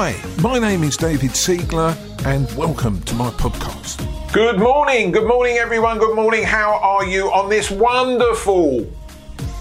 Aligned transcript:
Hi, 0.00 0.14
my 0.40 0.60
name 0.60 0.84
is 0.84 0.96
David 0.96 1.32
Siegler, 1.32 1.92
and 2.24 2.48
welcome 2.56 3.02
to 3.02 3.16
my 3.16 3.30
podcast. 3.30 4.06
Good 4.32 4.60
morning, 4.60 5.10
good 5.10 5.26
morning, 5.26 5.56
everyone. 5.56 5.98
Good 5.98 6.14
morning. 6.14 6.44
How 6.44 6.78
are 6.80 7.04
you 7.04 7.32
on 7.32 7.50
this 7.50 7.68
wonderful 7.68 8.86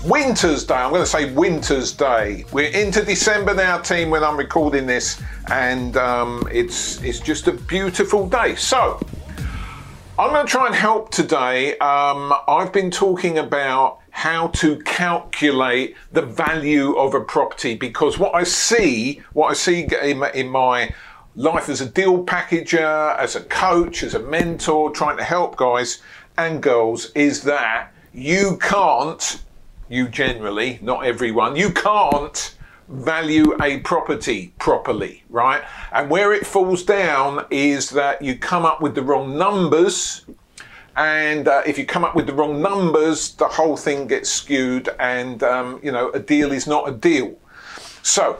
Winter's 0.06 0.64
Day? 0.64 0.76
I'm 0.76 0.92
going 0.92 1.02
to 1.02 1.10
say 1.10 1.34
Winter's 1.34 1.92
Day. 1.92 2.46
We're 2.54 2.70
into 2.70 3.04
December 3.04 3.56
now, 3.56 3.80
team, 3.80 4.12
when 4.12 4.24
I'm 4.24 4.38
recording 4.38 4.86
this, 4.86 5.20
and 5.50 5.98
um, 5.98 6.48
it's 6.52 7.02
it's 7.02 7.20
just 7.20 7.48
a 7.48 7.54
beautiful 7.54 8.30
day. 8.30 8.54
So. 8.54 9.00
I'm 10.20 10.32
going 10.32 10.48
to 10.48 10.52
try 10.52 10.66
and 10.66 10.74
help 10.74 11.12
today. 11.12 11.78
Um, 11.78 12.34
I've 12.48 12.74
been 12.74 12.90
talking 12.90 13.38
about 13.38 13.97
how 14.18 14.48
to 14.48 14.78
calculate 14.78 15.96
the 16.12 16.24
value 16.24 16.96
of 16.96 17.14
a 17.14 17.22
property 17.22 17.76
because 17.76 18.18
what 18.18 18.34
I 18.34 18.42
see, 18.42 19.22
what 19.34 19.52
I 19.52 19.54
see 19.54 19.88
in 20.02 20.18
my, 20.18 20.32
in 20.32 20.50
my 20.50 20.92
life 21.36 21.70
as 21.70 21.82
a 21.82 21.86
deal 21.86 22.24
packager, 22.24 23.16
as 23.20 23.36
a 23.36 23.42
coach, 23.42 24.02
as 24.02 24.16
a 24.16 24.20
mentor, 24.20 24.90
trying 24.90 25.18
to 25.18 25.24
help 25.24 25.56
guys 25.56 26.02
and 26.36 26.64
girls 26.64 27.12
is 27.12 27.44
that 27.44 27.94
you 28.12 28.58
can't, 28.60 29.44
you 29.88 30.08
generally, 30.08 30.80
not 30.82 31.06
everyone, 31.06 31.56
you 31.56 31.70
can't 31.70 32.56
value 32.88 33.56
a 33.62 33.82
property 33.82 34.52
properly, 34.58 35.24
right? 35.30 35.64
And 35.92 36.10
where 36.10 36.34
it 36.34 36.44
falls 36.44 36.82
down 36.82 37.46
is 37.52 37.92
that 37.92 38.24
you 38.24 38.36
come 38.36 38.66
up 38.66 38.82
with 38.82 38.96
the 38.96 39.04
wrong 39.04 39.38
numbers. 39.38 40.26
And 40.98 41.48
uh, 41.48 41.62
if 41.66 41.78
you 41.78 41.86
come 41.86 42.04
up 42.04 42.16
with 42.16 42.26
the 42.26 42.34
wrong 42.34 42.60
numbers, 42.60 43.36
the 43.36 43.48
whole 43.48 43.78
thing 43.78 44.08
gets 44.08 44.30
skewed, 44.30 44.90
and 45.00 45.44
um, 45.44 45.80
you 45.84 45.92
know 45.92 46.10
a 46.12 46.20
deal 46.20 46.52
is 46.52 46.66
not 46.66 46.90
a 46.90 46.92
deal. 46.92 47.38
So, 48.02 48.40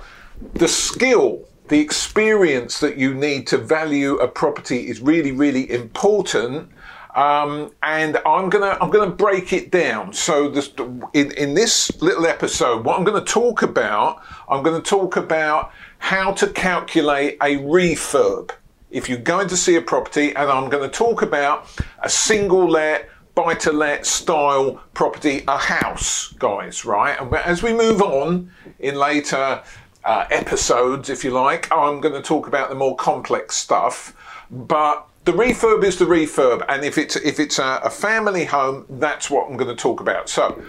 the 0.56 0.68
skill, 0.68 1.48
the 1.68 1.80
experience 1.80 2.80
that 2.80 2.98
you 2.98 3.14
need 3.14 3.46
to 3.48 3.60
value 3.60 4.16
a 4.16 4.28
property 4.28 4.90
is 4.90 5.02
really, 5.02 5.32
really 5.32 5.70
important. 5.70 6.72
Um, 7.14 7.72
and 7.84 8.18
I'm 8.26 8.50
gonna 8.50 8.78
I'm 8.82 8.90
gonna 8.90 9.12
break 9.12 9.54
it 9.54 9.72
down. 9.72 10.14
So 10.14 10.50
this, 10.50 10.72
in 11.14 11.32
in 11.34 11.54
this 11.54 11.92
little 12.02 12.26
episode, 12.26 12.84
what 12.86 12.98
I'm 12.98 13.04
going 13.04 13.24
to 13.24 13.32
talk 13.34 13.62
about, 13.62 14.22
I'm 14.50 14.64
going 14.64 14.82
to 14.82 14.90
talk 14.90 15.16
about 15.16 15.72
how 16.00 16.32
to 16.34 16.48
calculate 16.48 17.38
a 17.42 17.58
refurb. 17.58 18.52
If 18.90 19.10
you're 19.10 19.20
going 19.20 19.48
to 19.50 19.58
see 19.58 19.76
a 19.76 19.82
property, 19.82 20.30
and 20.36 20.50
I'm 20.50 20.70
going 20.70 20.90
to 20.90 20.96
talk 20.96 21.22
about 21.22 21.68
a 22.02 22.10
single 22.10 22.70
let 22.70 23.10
buy 23.36 23.54
to 23.54 23.72
let 23.72 24.06
style 24.06 24.82
property, 24.96 25.44
a 25.48 25.58
house, 25.58 26.34
guys, 26.40 26.86
right? 26.86 27.20
And 27.22 27.32
as 27.36 27.62
we 27.62 27.72
move 27.72 28.02
on 28.02 28.50
in 28.80 28.96
later 28.96 29.62
uh, 30.04 30.26
episodes, 30.32 31.10
if 31.10 31.24
you 31.24 31.30
like, 31.30 31.72
I'm 31.72 32.02
going 32.02 32.16
to 32.16 32.22
talk 32.22 32.48
about 32.48 32.70
the 32.70 32.76
more 32.76 32.96
complex 32.96 33.56
stuff. 33.56 34.16
But 34.50 35.08
the 35.26 35.34
refurb 35.34 35.84
is 35.84 36.00
the 36.00 36.06
refurb, 36.06 36.66
and 36.70 36.86
if 36.86 36.98
it's 36.98 37.18
if 37.18 37.40
it's 37.40 37.60
a, 37.60 37.82
a 37.84 37.90
family 37.90 38.46
home, 38.46 38.86
that's 38.90 39.30
what 39.30 39.50
I'm 39.50 39.58
going 39.58 39.76
to 39.76 39.82
talk 39.82 40.00
about. 40.00 40.30
So, 40.30 40.64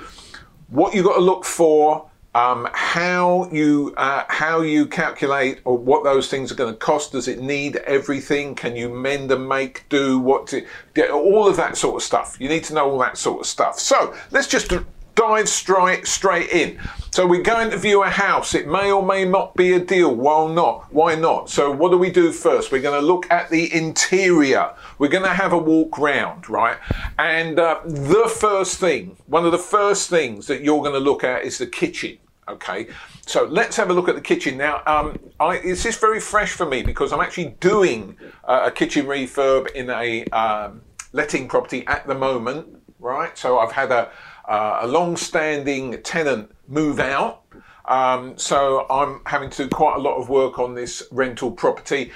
what 0.66 0.94
you 0.94 1.04
got 1.04 1.14
to 1.14 1.20
look 1.20 1.44
for, 1.44 2.07
um, 2.38 2.68
how 2.72 3.48
you 3.50 3.92
uh, 3.96 4.22
how 4.28 4.60
you 4.60 4.86
calculate 4.86 5.60
or 5.64 5.76
what 5.76 6.04
those 6.04 6.30
things 6.30 6.52
are 6.52 6.54
going 6.54 6.72
to 6.72 6.78
cost. 6.78 7.12
Does 7.12 7.26
it 7.26 7.40
need 7.40 7.76
everything? 7.78 8.54
Can 8.54 8.76
you 8.76 8.88
mend 8.88 9.32
and 9.32 9.48
make 9.48 9.88
do? 9.88 10.20
What 10.20 10.46
to, 10.48 10.64
all 11.10 11.48
of 11.48 11.56
that 11.56 11.76
sort 11.76 11.96
of 11.96 12.02
stuff. 12.02 12.36
You 12.38 12.48
need 12.48 12.62
to 12.64 12.74
know 12.74 12.88
all 12.90 12.98
that 13.00 13.18
sort 13.18 13.40
of 13.40 13.46
stuff. 13.46 13.80
So 13.80 14.14
let's 14.30 14.46
just 14.46 14.72
dive 15.16 15.48
straight 15.48 16.06
straight 16.06 16.50
in. 16.50 16.78
So 17.10 17.26
we're 17.26 17.42
going 17.42 17.70
to 17.70 17.76
view 17.76 18.04
a 18.04 18.08
house. 18.08 18.54
It 18.54 18.68
may 18.68 18.92
or 18.92 19.04
may 19.04 19.24
not 19.24 19.56
be 19.56 19.72
a 19.72 19.80
deal. 19.80 20.14
Why 20.14 20.46
not? 20.52 20.92
Why 20.92 21.16
not? 21.16 21.50
So 21.50 21.72
what 21.72 21.90
do 21.90 21.98
we 21.98 22.10
do 22.10 22.30
first? 22.30 22.70
We're 22.70 22.82
going 22.82 23.00
to 23.00 23.04
look 23.04 23.28
at 23.32 23.50
the 23.50 23.74
interior. 23.74 24.74
We're 24.98 25.08
going 25.08 25.24
to 25.24 25.34
have 25.34 25.52
a 25.52 25.58
walk 25.58 25.98
round, 25.98 26.48
right? 26.48 26.76
And 27.18 27.58
uh, 27.58 27.80
the 27.84 28.32
first 28.32 28.78
thing, 28.78 29.16
one 29.26 29.44
of 29.44 29.50
the 29.50 29.58
first 29.58 30.08
things 30.08 30.46
that 30.46 30.62
you're 30.62 30.82
going 30.82 30.92
to 30.92 31.00
look 31.00 31.24
at 31.24 31.42
is 31.42 31.58
the 31.58 31.66
kitchen. 31.66 32.18
Okay, 32.48 32.88
so 33.26 33.44
let's 33.44 33.76
have 33.76 33.90
a 33.90 33.92
look 33.92 34.08
at 34.08 34.14
the 34.14 34.22
kitchen 34.22 34.56
now. 34.56 34.80
Um, 34.86 35.18
I, 35.38 35.58
this 35.58 35.84
is 35.84 35.98
very 35.98 36.18
fresh 36.18 36.52
for 36.52 36.64
me 36.64 36.82
because 36.82 37.12
I'm 37.12 37.20
actually 37.20 37.56
doing 37.60 38.16
uh, 38.44 38.62
a 38.66 38.70
kitchen 38.70 39.04
refurb 39.04 39.70
in 39.72 39.90
a 39.90 40.24
um, 40.26 40.80
letting 41.12 41.46
property 41.46 41.86
at 41.86 42.06
the 42.06 42.14
moment, 42.14 42.68
right? 43.00 43.36
So 43.36 43.58
I've 43.58 43.72
had 43.72 43.92
a 43.92 44.10
uh, 44.48 44.78
a 44.80 44.86
long-standing 44.86 46.02
tenant 46.02 46.50
move 46.66 46.98
out. 46.98 47.42
Um, 47.84 48.36
so 48.38 48.86
I'm 48.88 49.20
having 49.26 49.50
to 49.50 49.64
do 49.64 49.68
quite 49.68 49.96
a 49.96 50.00
lot 50.00 50.16
of 50.16 50.28
work 50.30 50.58
on 50.58 50.74
this 50.74 51.02
rental 51.10 51.50
property 51.50 52.12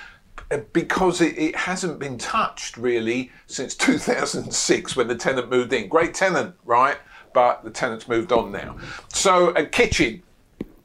uh, 0.50 0.58
because 0.72 1.20
it, 1.20 1.36
it, 1.38 1.56
hasn't 1.56 1.98
been 1.98 2.18
touched 2.18 2.76
really 2.76 3.30
since 3.46 3.74
2006 3.76 4.96
when 4.96 5.08
the 5.08 5.14
tenant 5.14 5.50
moved 5.50 5.72
in. 5.72 5.88
Great 5.88 6.14
tenant, 6.14 6.54
right? 6.64 6.96
But 7.34 7.64
the 7.64 7.70
tenant's 7.70 8.08
moved 8.08 8.32
on 8.32 8.52
now. 8.52 8.76
So 9.08 9.48
a 9.50 9.64
kitchen. 9.64 10.22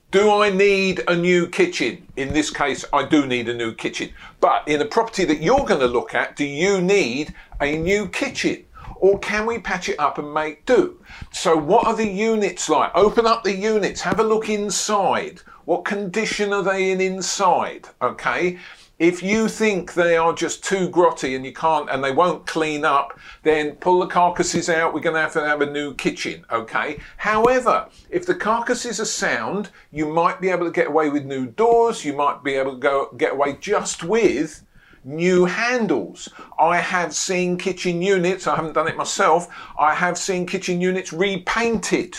Do 0.09 0.31
I 0.31 0.49
need 0.49 1.03
a 1.09 1.15
new 1.15 1.47
kitchen? 1.47 2.07
In 2.15 2.31
this 2.31 2.49
case, 2.49 2.85
I 2.93 3.03
do 3.03 3.25
need 3.25 3.49
a 3.49 3.53
new 3.53 3.73
kitchen. 3.73 4.09
But 4.39 4.65
in 4.67 4.81
a 4.81 4.85
property 4.85 5.25
that 5.25 5.41
you're 5.41 5.65
going 5.65 5.81
to 5.81 5.87
look 5.87 6.15
at, 6.15 6.37
do 6.37 6.45
you 6.45 6.81
need 6.81 7.33
a 7.59 7.77
new 7.77 8.07
kitchen? 8.07 8.63
or 8.99 9.19
can 9.19 9.45
we 9.45 9.59
patch 9.59 9.89
it 9.89 9.99
up 9.99 10.17
and 10.17 10.33
make 10.33 10.65
do? 10.65 10.99
So, 11.31 11.55
what 11.55 11.85
are 11.85 11.95
the 11.95 12.07
units 12.07 12.69
like? 12.69 12.91
Open 12.95 13.25
up 13.25 13.43
the 13.43 13.55
units, 13.55 14.01
have 14.01 14.19
a 14.19 14.23
look 14.23 14.49
inside. 14.49 15.41
What 15.65 15.85
condition 15.85 16.53
are 16.53 16.63
they 16.63 16.91
in 16.91 17.01
inside? 17.01 17.89
Okay. 18.01 18.57
If 18.99 19.21
you 19.21 19.47
think 19.47 19.93
they 19.93 20.17
are 20.17 20.33
just 20.33 20.63
too 20.63 20.89
grotty 20.89 21.35
and 21.35 21.45
you 21.45 21.53
can't 21.53 21.87
and 21.87 22.03
they 22.03 22.11
won't 22.11 22.47
clean 22.47 22.83
up, 22.83 23.19
then 23.43 23.73
pull 23.75 23.99
the 23.99 24.07
carcasses 24.07 24.69
out. 24.69 24.91
We're 24.91 25.01
going 25.01 25.13
to 25.13 25.21
have 25.21 25.33
to 25.33 25.45
have 25.45 25.61
a 25.61 25.71
new 25.71 25.93
kitchen, 25.93 26.43
okay? 26.51 26.99
However, 27.17 27.89
if 28.09 28.25
the 28.25 28.33
carcasses 28.33 28.99
are 28.99 29.05
sound, 29.05 29.69
you 29.91 30.07
might 30.07 30.41
be 30.41 30.49
able 30.49 30.65
to 30.65 30.71
get 30.71 30.87
away 30.87 31.11
with 31.11 31.25
new 31.25 31.45
doors. 31.45 32.03
You 32.03 32.13
might 32.13 32.43
be 32.43 32.55
able 32.55 32.73
to 32.73 32.79
go 32.79 33.13
get 33.17 33.33
away 33.33 33.57
just 33.61 34.03
with 34.03 34.63
new 35.03 35.45
handles. 35.45 36.27
I 36.57 36.77
have 36.77 37.13
seen 37.13 37.55
kitchen 37.55 38.01
units, 38.01 38.47
I 38.47 38.55
haven't 38.55 38.73
done 38.73 38.87
it 38.87 38.97
myself, 38.97 39.47
I 39.79 39.93
have 39.93 40.17
seen 40.17 40.47
kitchen 40.47 40.81
units 40.81 41.13
repainted. 41.13 42.17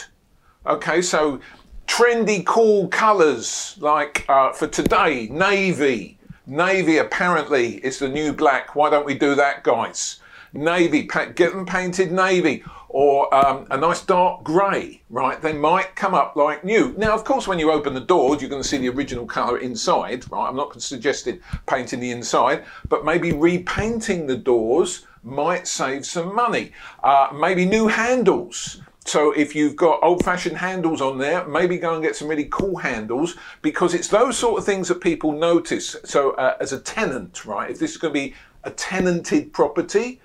Okay, 0.64 1.02
so 1.02 1.40
trendy, 1.88 2.46
cool 2.46 2.86
colours 2.86 3.76
like 3.80 4.24
uh, 4.28 4.52
for 4.52 4.68
today, 4.68 5.28
navy. 5.30 6.17
Navy 6.48 6.97
apparently 6.97 7.75
is 7.84 7.98
the 7.98 8.09
new 8.09 8.32
black. 8.32 8.75
Why 8.75 8.88
don't 8.88 9.04
we 9.04 9.12
do 9.12 9.34
that, 9.34 9.62
guys? 9.62 10.20
Navy, 10.54 11.03
get 11.03 11.36
them 11.36 11.66
painted 11.66 12.10
navy 12.10 12.64
or 12.88 13.32
um, 13.34 13.66
a 13.70 13.76
nice 13.76 14.00
dark 14.00 14.44
grey, 14.44 15.03
right? 15.10 15.42
They 15.42 15.53
might 15.53 15.94
come 15.94 16.14
up 16.14 16.37
like 16.37 16.64
new. 16.64 16.94
Now, 16.97 17.12
of 17.12 17.25
course, 17.25 17.47
when 17.47 17.58
you 17.58 17.70
open 17.70 17.92
the 17.92 18.00
doors, 18.00 18.41
you're 18.41 18.48
going 18.48 18.62
to 18.62 18.66
see 18.66 18.78
the 18.78 18.88
original 18.88 19.26
colour 19.26 19.58
inside, 19.58 20.25
right? 20.32 20.48
I'm 20.48 20.56
not 20.56 20.81
suggesting 20.81 21.38
painting 21.66 22.00
the 22.00 22.12
inside, 22.12 22.64
but 22.88 23.04
maybe 23.04 23.32
repainting 23.32 24.26
the 24.26 24.38
doors 24.38 25.06
might 25.22 25.69
save 25.69 26.06
some 26.06 26.34
money. 26.34 26.72
Uh, 27.04 27.28
maybe 27.34 27.66
new 27.66 27.88
handles. 27.88 28.81
So 29.08 29.32
if 29.32 29.54
you've 29.54 29.74
got 29.74 30.00
old-fashioned 30.02 30.58
handles 30.58 31.00
on 31.00 31.16
there, 31.16 31.48
maybe 31.48 31.78
go 31.78 31.94
and 31.94 32.02
get 32.02 32.14
some 32.14 32.28
really 32.28 32.44
cool 32.50 32.76
handles 32.76 33.36
because 33.62 33.94
it's 33.94 34.08
those 34.08 34.36
sort 34.36 34.58
of 34.58 34.66
things 34.66 34.88
that 34.88 35.00
people 35.00 35.32
notice. 35.32 35.96
So 36.04 36.32
uh, 36.32 36.58
as 36.60 36.74
a 36.74 36.80
tenant, 36.80 37.46
right? 37.46 37.70
If 37.70 37.78
this 37.78 37.92
is 37.92 37.96
going 37.96 38.12
to 38.12 38.20
be 38.20 38.34
a 38.64 38.70
tenanted 38.70 39.54
property, 39.54 40.20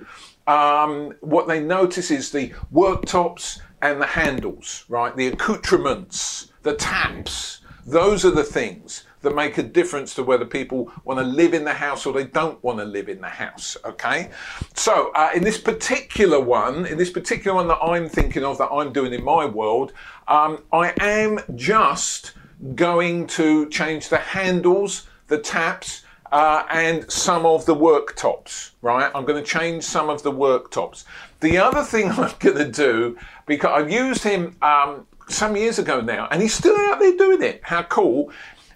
um, 0.48 1.14
what 1.22 1.48
they 1.48 1.62
notice 1.62 2.12
is 2.12 2.32
the 2.32 2.50
worktops 2.74 3.62
and 3.82 4.02
the 4.02 4.06
handles, 4.06 4.84
right? 4.90 5.16
The 5.16 5.28
accoutrements, 5.28 6.52
the 6.64 6.76
taps. 6.76 7.62
Those 7.86 8.26
are 8.26 8.32
the 8.32 8.44
things 8.44 9.06
that 9.24 9.34
make 9.34 9.58
a 9.58 9.64
difference 9.64 10.14
to 10.16 10.24
whether 10.24 10.46
people 10.46 10.92
want 11.04 11.20
to 11.20 11.26
live 11.26 11.54
in 11.54 11.64
the 11.64 11.74
house 11.74 12.06
or 12.06 12.14
they 12.14 12.26
don't 12.26 12.64
want 12.64 12.78
to 12.78 12.86
live 12.86 13.10
in 13.10 13.20
the 13.20 13.30
house. 13.30 13.76
Okay, 13.84 14.30
so 14.76 15.12
uh, 15.16 15.32
in 15.34 15.44
this 15.44 15.58
particular 15.58 16.40
one, 16.40 16.86
in 16.86 16.98
this 16.98 17.10
particular 17.10 17.56
one 17.56 17.68
that 17.68 17.80
I'm 17.82 18.08
thinking 18.08 18.44
of, 18.44 18.58
that 18.60 18.70
I'm 18.72 18.94
doing 18.94 19.14
in 19.14 19.24
my 19.24 19.46
world, 19.46 19.94
um, 20.28 20.64
I 20.72 20.94
am 21.00 21.40
just 21.56 22.34
going 22.76 23.28
to 23.28 23.68
change 23.70 24.10
the 24.10 24.18
handles, 24.18 25.08
the 25.28 25.38
taps, 25.38 26.04
uh, 26.32 26.66
and 26.72 27.10
some 27.12 27.46
of 27.46 27.66
the 27.66 27.76
worktops, 27.76 28.72
right? 28.82 29.12
I'm 29.14 29.24
going 29.24 29.42
to 29.42 29.48
change 29.48 29.84
some 29.84 30.10
of 30.10 30.24
the 30.24 30.32
worktops. 30.32 31.06
The 31.42 31.58
other 31.60 31.84
thing 31.84 32.10
I'm 32.12 32.34
going 32.40 32.58
to 32.58 32.70
do, 32.70 33.18
because 33.46 33.72
I've 33.72 33.92
used 33.92 34.24
him 34.24 34.56
um, 34.62 35.06
some 35.30 35.56
years 35.56 35.80
ago 35.80 36.02
now, 36.02 36.28
and 36.32 36.42
he's 36.42 36.54
still 36.54 36.76
out 36.76 37.00
there 37.00 37.16
doing 37.16 37.44
it. 37.44 37.62
How 37.64 37.84
cool! 37.84 38.32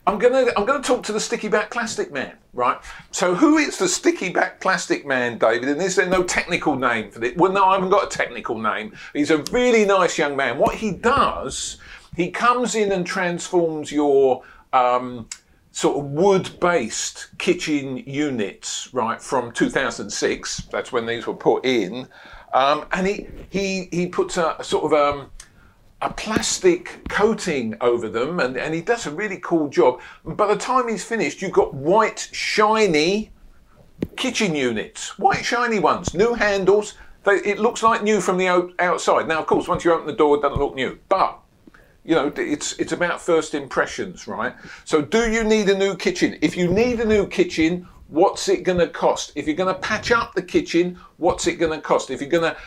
I'm 0.07 0.17
gonna 0.19 0.45
I'm 0.55 0.65
gonna 0.65 0.81
talk 0.81 1.03
to 1.03 1.11
the 1.11 1.19
sticky 1.19 1.49
back 1.49 1.69
plastic 1.69 2.13
man, 2.13 2.37
right? 2.53 2.77
So 3.11 3.35
who 3.35 3.57
is 3.57 3.77
the 3.77 3.89
sticky 3.89 4.29
back 4.29 4.61
plastic 4.61 5.05
man, 5.05 5.37
David? 5.37 5.67
And 5.67 5.81
is 5.81 5.97
there 5.97 6.07
no 6.07 6.23
technical 6.23 6.77
name 6.77 7.11
for 7.11 7.21
it? 7.25 7.35
Well, 7.35 7.51
no, 7.51 7.65
I 7.65 7.73
haven't 7.73 7.89
got 7.89 8.05
a 8.05 8.17
technical 8.17 8.57
name. 8.57 8.93
He's 9.11 9.31
a 9.31 9.39
really 9.51 9.83
nice 9.83 10.17
young 10.17 10.37
man. 10.37 10.59
What 10.59 10.75
he 10.75 10.91
does, 10.91 11.77
he 12.15 12.31
comes 12.31 12.73
in 12.73 12.93
and 12.93 13.05
transforms 13.05 13.91
your 13.91 14.43
um, 14.71 15.27
sort 15.71 15.97
of 15.97 16.05
wood-based 16.05 17.37
kitchen 17.37 17.97
units, 17.97 18.93
right, 18.93 19.21
from 19.21 19.51
2006. 19.51 20.69
That's 20.71 20.93
when 20.93 21.05
these 21.05 21.27
were 21.27 21.35
put 21.35 21.65
in, 21.65 22.07
um, 22.53 22.85
and 22.93 23.05
he 23.05 23.27
he 23.49 23.89
he 23.91 24.07
puts 24.07 24.37
a, 24.37 24.55
a 24.57 24.63
sort 24.63 24.85
of 24.85 24.93
um, 24.93 25.31
a 26.01 26.11
plastic 26.11 27.07
coating 27.09 27.75
over 27.81 28.07
them, 28.07 28.39
and, 28.39 28.55
and 28.55 28.73
he 28.73 28.81
does 28.81 29.07
a 29.07 29.11
really 29.11 29.39
cool 29.39 29.67
job. 29.67 29.99
By 30.23 30.47
the 30.47 30.55
time 30.55 30.87
he's 30.87 31.03
finished, 31.03 31.41
you've 31.41 31.51
got 31.51 31.73
white, 31.73 32.29
shiny 32.31 33.31
kitchen 34.15 34.55
units, 34.55 35.17
white, 35.17 35.43
shiny 35.43 35.79
ones, 35.79 36.13
new 36.13 36.35
handles. 36.35 36.93
They, 37.23 37.37
it 37.37 37.59
looks 37.59 37.81
like 37.81 38.03
new 38.03 38.21
from 38.21 38.37
the 38.37 38.47
out, 38.47 38.71
outside. 38.79 39.27
Now, 39.27 39.39
of 39.39 39.47
course, 39.47 39.67
once 39.67 39.83
you 39.83 39.91
open 39.91 40.05
the 40.05 40.13
door, 40.13 40.37
it 40.37 40.41
doesn't 40.41 40.59
look 40.59 40.75
new, 40.75 40.99
but 41.09 41.39
you 42.05 42.15
know, 42.15 42.31
it's 42.37 42.73
it's 42.79 42.93
about 42.93 43.19
first 43.19 43.53
impressions, 43.53 44.27
right? 44.27 44.55
So, 44.85 45.01
do 45.01 45.29
you 45.29 45.43
need 45.43 45.67
a 45.67 45.77
new 45.77 45.95
kitchen? 45.95 46.37
If 46.41 46.55
you 46.55 46.69
need 46.69 47.01
a 47.01 47.05
new 47.05 47.27
kitchen, 47.27 47.85
what's 48.07 48.47
it 48.47 48.63
going 48.63 48.79
to 48.79 48.87
cost? 48.87 49.33
If 49.35 49.45
you're 49.45 49.57
going 49.57 49.73
to 49.73 49.81
patch 49.81 50.11
up 50.11 50.33
the 50.33 50.41
kitchen, 50.41 50.97
what's 51.17 51.47
it 51.47 51.55
going 51.55 51.73
to 51.73 51.81
cost? 51.81 52.09
If 52.09 52.21
you're 52.21 52.29
going 52.29 52.53
to 52.53 52.57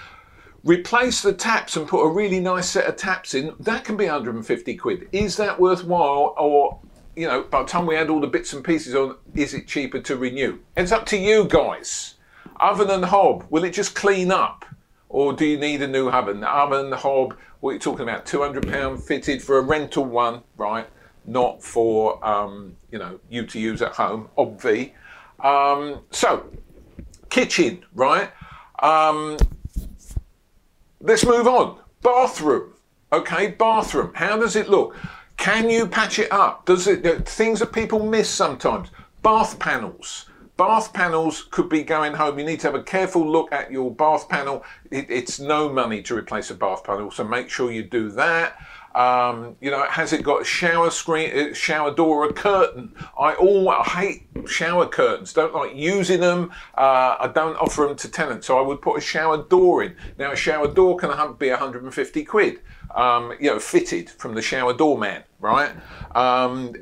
replace 0.65 1.23
the 1.23 1.33
taps 1.33 1.77
and 1.77 1.89
put 1.89 2.05
a 2.05 2.09
really 2.09 2.41
nice 2.41 2.69
set 2.69 2.87
of 2.87 2.97
taps 2.97 3.35
in, 3.35 3.55
that 3.61 3.85
can 3.85 3.97
be 3.97 4.05
150 4.05 4.77
quid. 4.77 5.09
Is 5.13 5.37
that 5.37 5.59
worthwhile, 5.59 6.35
or 6.39 6.79
you 7.17 7.27
know, 7.27 7.43
by 7.43 7.63
the 7.63 7.69
time 7.69 7.87
we 7.87 7.97
add 7.97 8.11
all 8.11 8.21
the 8.21 8.27
bits 8.27 8.53
and 8.53 8.65
pieces 8.65 8.95
on, 8.95 9.17
is 9.35 9.55
it 9.55 9.67
cheaper 9.67 10.01
to 10.01 10.17
renew? 10.17 10.59
It's 10.77 10.93
up 10.93 11.07
to 11.07 11.17
you 11.17 11.45
guys. 11.45 12.15
Oven 12.59 12.91
and 12.91 13.05
hob, 13.05 13.47
will 13.51 13.65
it 13.65 13.73
just 13.73 13.95
clean 13.95 14.31
up? 14.31 14.65
Or 15.09 15.33
do 15.33 15.45
you 15.45 15.59
need 15.59 15.83
a 15.83 15.89
new 15.89 16.09
oven? 16.09 16.41
The 16.41 16.49
oven, 16.49 16.91
the 16.91 16.97
hob, 16.97 17.37
what 17.61 17.71
are 17.71 17.75
you 17.75 17.79
talking 17.79 18.03
about? 18.03 18.27
£200 18.27 19.03
fitted 19.03 19.43
for 19.43 19.59
a 19.59 19.63
rental 19.63 20.05
one, 20.05 20.43
right? 20.57 20.87
Not 21.27 21.63
for, 21.63 22.25
um, 22.25 22.77
you 22.91 22.99
know, 22.99 23.19
you 23.29 23.45
to 23.47 23.59
use 23.59 23.83
at 23.83 23.93
home, 23.93 24.29
obvi. 24.39 24.93
Um, 25.41 26.01
so, 26.11 26.49
kitchen, 27.29 27.85
right? 27.95 28.31
Um, 28.83 29.37
let's 31.01 31.25
move 31.25 31.47
on. 31.47 31.79
Bathroom. 32.03 32.75
Okay, 33.13 33.49
bathroom. 33.49 34.13
How 34.15 34.37
does 34.37 34.57
it 34.57 34.69
look? 34.69 34.97
Can 35.37 35.71
you 35.71 35.87
patch 35.87 36.19
it 36.19 36.31
up? 36.31 36.67
Does 36.67 36.87
it 36.87 37.27
things 37.27 37.61
that 37.61 37.73
people 37.73 38.05
miss 38.05 38.29
sometimes? 38.29 38.89
Bath 39.23 39.59
panels 39.59 40.27
bath 40.61 40.93
panels 40.93 41.45
could 41.51 41.71
be 41.71 41.83
going 41.83 42.13
home. 42.13 42.39
You 42.39 42.45
need 42.45 42.61
to 42.61 42.67
have 42.67 42.75
a 42.75 42.83
careful 42.83 43.27
look 43.27 43.51
at 43.51 43.73
your 43.73 43.91
bath 43.91 44.29
panel. 44.29 44.63
It, 44.91 45.07
it's 45.09 45.41
no 45.41 45.71
money 45.71 46.03
to 46.03 46.15
replace 46.15 46.51
a 46.51 46.55
bath 46.55 46.85
panel, 46.85 47.11
so 47.11 47.25
make 47.25 47.49
sure 47.49 47.73
you 47.73 47.83
do 47.83 48.11
that. 48.11 48.59
Um, 48.95 49.57
you 49.61 49.71
know, 49.71 49.85
has 49.89 50.13
it 50.13 50.23
got 50.23 50.43
a 50.43 50.45
shower 50.45 50.91
screen, 50.91 51.55
shower 51.55 51.95
door, 51.95 52.25
or 52.25 52.31
a 52.31 52.33
curtain? 52.33 52.95
I 53.19 53.35
all 53.35 53.69
I 53.69 53.83
hate 53.85 54.27
shower 54.49 54.87
curtains. 54.87 55.33
Don't 55.33 55.55
like 55.55 55.75
using 55.75 56.21
them. 56.21 56.51
Uh, 56.77 57.17
I 57.21 57.31
don't 57.33 57.57
offer 57.57 57.87
them 57.87 57.97
to 57.97 58.09
tenants, 58.09 58.47
so 58.47 58.59
I 58.59 58.63
would 58.63 58.83
put 58.83 58.99
a 58.99 59.01
shower 59.01 59.45
door 59.45 59.83
in. 59.85 59.97
Now, 60.19 60.33
a 60.33 60.37
shower 60.37 60.67
door 60.67 60.97
can 60.97 61.11
be 61.35 61.51
150 61.51 62.25
quid 62.25 62.61
um, 62.95 63.33
you 63.41 63.51
know, 63.51 63.59
fitted 63.59 64.11
from 64.11 64.35
the 64.35 64.43
shower 64.43 64.73
doorman, 64.73 65.23
right? 65.39 65.71
Um, 66.15 66.75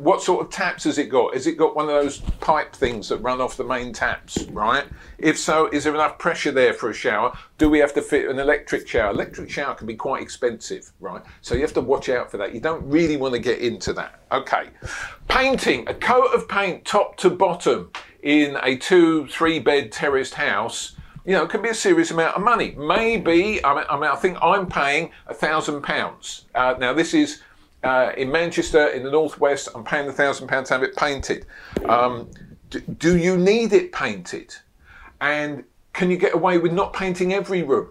what 0.00 0.22
sort 0.22 0.44
of 0.44 0.50
taps 0.50 0.84
has 0.84 0.98
it 0.98 1.06
got? 1.06 1.34
Has 1.34 1.46
it 1.46 1.56
got 1.56 1.76
one 1.76 1.86
of 1.86 1.92
those 1.92 2.18
pipe 2.40 2.74
things 2.74 3.08
that 3.08 3.18
run 3.18 3.40
off 3.40 3.56
the 3.56 3.64
main 3.64 3.92
taps, 3.92 4.42
right? 4.50 4.84
If 5.18 5.38
so, 5.38 5.68
is 5.68 5.84
there 5.84 5.94
enough 5.94 6.18
pressure 6.18 6.50
there 6.50 6.74
for 6.74 6.90
a 6.90 6.94
shower? 6.94 7.36
Do 7.58 7.70
we 7.70 7.78
have 7.78 7.94
to 7.94 8.02
fit 8.02 8.28
an 8.28 8.38
electric 8.38 8.88
shower? 8.88 9.10
Electric 9.10 9.50
shower 9.50 9.74
can 9.74 9.86
be 9.86 9.94
quite 9.94 10.22
expensive, 10.22 10.92
right? 11.00 11.22
So 11.40 11.54
you 11.54 11.62
have 11.62 11.74
to 11.74 11.80
watch 11.80 12.08
out 12.08 12.30
for 12.30 12.36
that. 12.38 12.54
You 12.54 12.60
don't 12.60 12.84
really 12.88 13.16
want 13.16 13.34
to 13.34 13.40
get 13.40 13.60
into 13.60 13.92
that. 13.94 14.20
Okay. 14.32 14.70
Painting, 15.28 15.88
a 15.88 15.94
coat 15.94 16.34
of 16.34 16.48
paint 16.48 16.84
top 16.84 17.16
to 17.18 17.30
bottom 17.30 17.90
in 18.22 18.58
a 18.62 18.76
two, 18.76 19.26
three 19.28 19.60
bed 19.60 19.92
terraced 19.92 20.34
house 20.34 20.96
you 21.26 21.32
know, 21.32 21.42
it 21.42 21.50
can 21.50 21.60
be 21.60 21.68
a 21.68 21.74
serious 21.74 22.12
amount 22.12 22.36
of 22.36 22.42
money. 22.42 22.74
Maybe, 22.78 23.64
I 23.64 23.74
mean, 23.74 23.84
I, 23.90 23.94
mean, 23.96 24.10
I 24.10 24.16
think 24.16 24.38
I'm 24.40 24.66
paying 24.66 25.10
a 25.26 25.34
thousand 25.34 25.82
pounds. 25.82 26.44
Uh, 26.54 26.74
now, 26.78 26.92
this 26.92 27.14
is 27.14 27.42
uh, 27.82 28.12
in 28.16 28.30
Manchester, 28.30 28.88
in 28.88 29.02
the 29.02 29.10
northwest. 29.10 29.68
I'm 29.74 29.82
paying 29.82 30.08
a 30.08 30.12
thousand 30.12 30.46
pounds 30.46 30.68
to 30.68 30.74
have 30.74 30.82
it 30.84 30.94
painted. 30.94 31.44
Um, 31.88 32.30
do, 32.70 32.80
do 32.80 33.16
you 33.16 33.36
need 33.36 33.72
it 33.72 33.90
painted? 33.92 34.54
And 35.20 35.64
can 35.92 36.10
you 36.10 36.16
get 36.16 36.32
away 36.32 36.58
with 36.58 36.72
not 36.72 36.92
painting 36.92 37.32
every 37.32 37.64
room? 37.64 37.88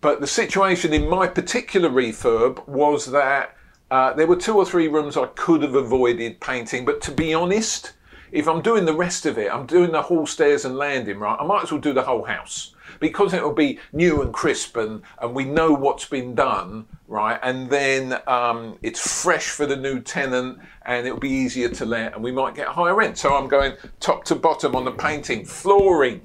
But 0.00 0.20
the 0.20 0.26
situation 0.26 0.92
in 0.92 1.08
my 1.08 1.28
particular 1.28 1.88
refurb 1.88 2.66
was 2.66 3.06
that 3.06 3.56
uh, 3.90 4.14
there 4.14 4.26
were 4.26 4.36
two 4.36 4.56
or 4.56 4.64
three 4.64 4.88
rooms 4.88 5.16
I 5.16 5.26
could 5.26 5.62
have 5.62 5.76
avoided 5.76 6.40
painting. 6.40 6.84
But 6.84 7.00
to 7.02 7.12
be 7.12 7.34
honest, 7.34 7.92
if 8.32 8.48
I'm 8.48 8.62
doing 8.62 8.84
the 8.84 8.94
rest 8.94 9.26
of 9.26 9.38
it, 9.38 9.52
I'm 9.52 9.66
doing 9.66 9.92
the 9.92 10.02
hall 10.02 10.26
stairs 10.26 10.64
and 10.64 10.76
landing, 10.76 11.18
right? 11.18 11.36
I 11.38 11.44
might 11.44 11.64
as 11.64 11.72
well 11.72 11.80
do 11.80 11.92
the 11.92 12.02
whole 12.02 12.24
house 12.24 12.74
because 13.00 13.32
it 13.34 13.42
will 13.42 13.54
be 13.54 13.78
new 13.92 14.22
and 14.22 14.32
crisp 14.32 14.76
and, 14.76 15.02
and 15.20 15.34
we 15.34 15.44
know 15.44 15.72
what's 15.72 16.06
been 16.06 16.34
done, 16.34 16.86
right? 17.06 17.38
And 17.42 17.68
then 17.70 18.18
um, 18.26 18.78
it's 18.82 19.22
fresh 19.22 19.48
for 19.48 19.66
the 19.66 19.76
new 19.76 20.00
tenant 20.00 20.58
and 20.86 21.06
it'll 21.06 21.18
be 21.18 21.30
easier 21.30 21.68
to 21.68 21.84
let 21.84 22.14
and 22.14 22.22
we 22.22 22.32
might 22.32 22.54
get 22.54 22.68
higher 22.68 22.94
rent. 22.94 23.18
So 23.18 23.34
I'm 23.34 23.48
going 23.48 23.74
top 24.00 24.24
to 24.24 24.34
bottom 24.34 24.74
on 24.74 24.84
the 24.84 24.92
painting. 24.92 25.44
Flooring. 25.44 26.24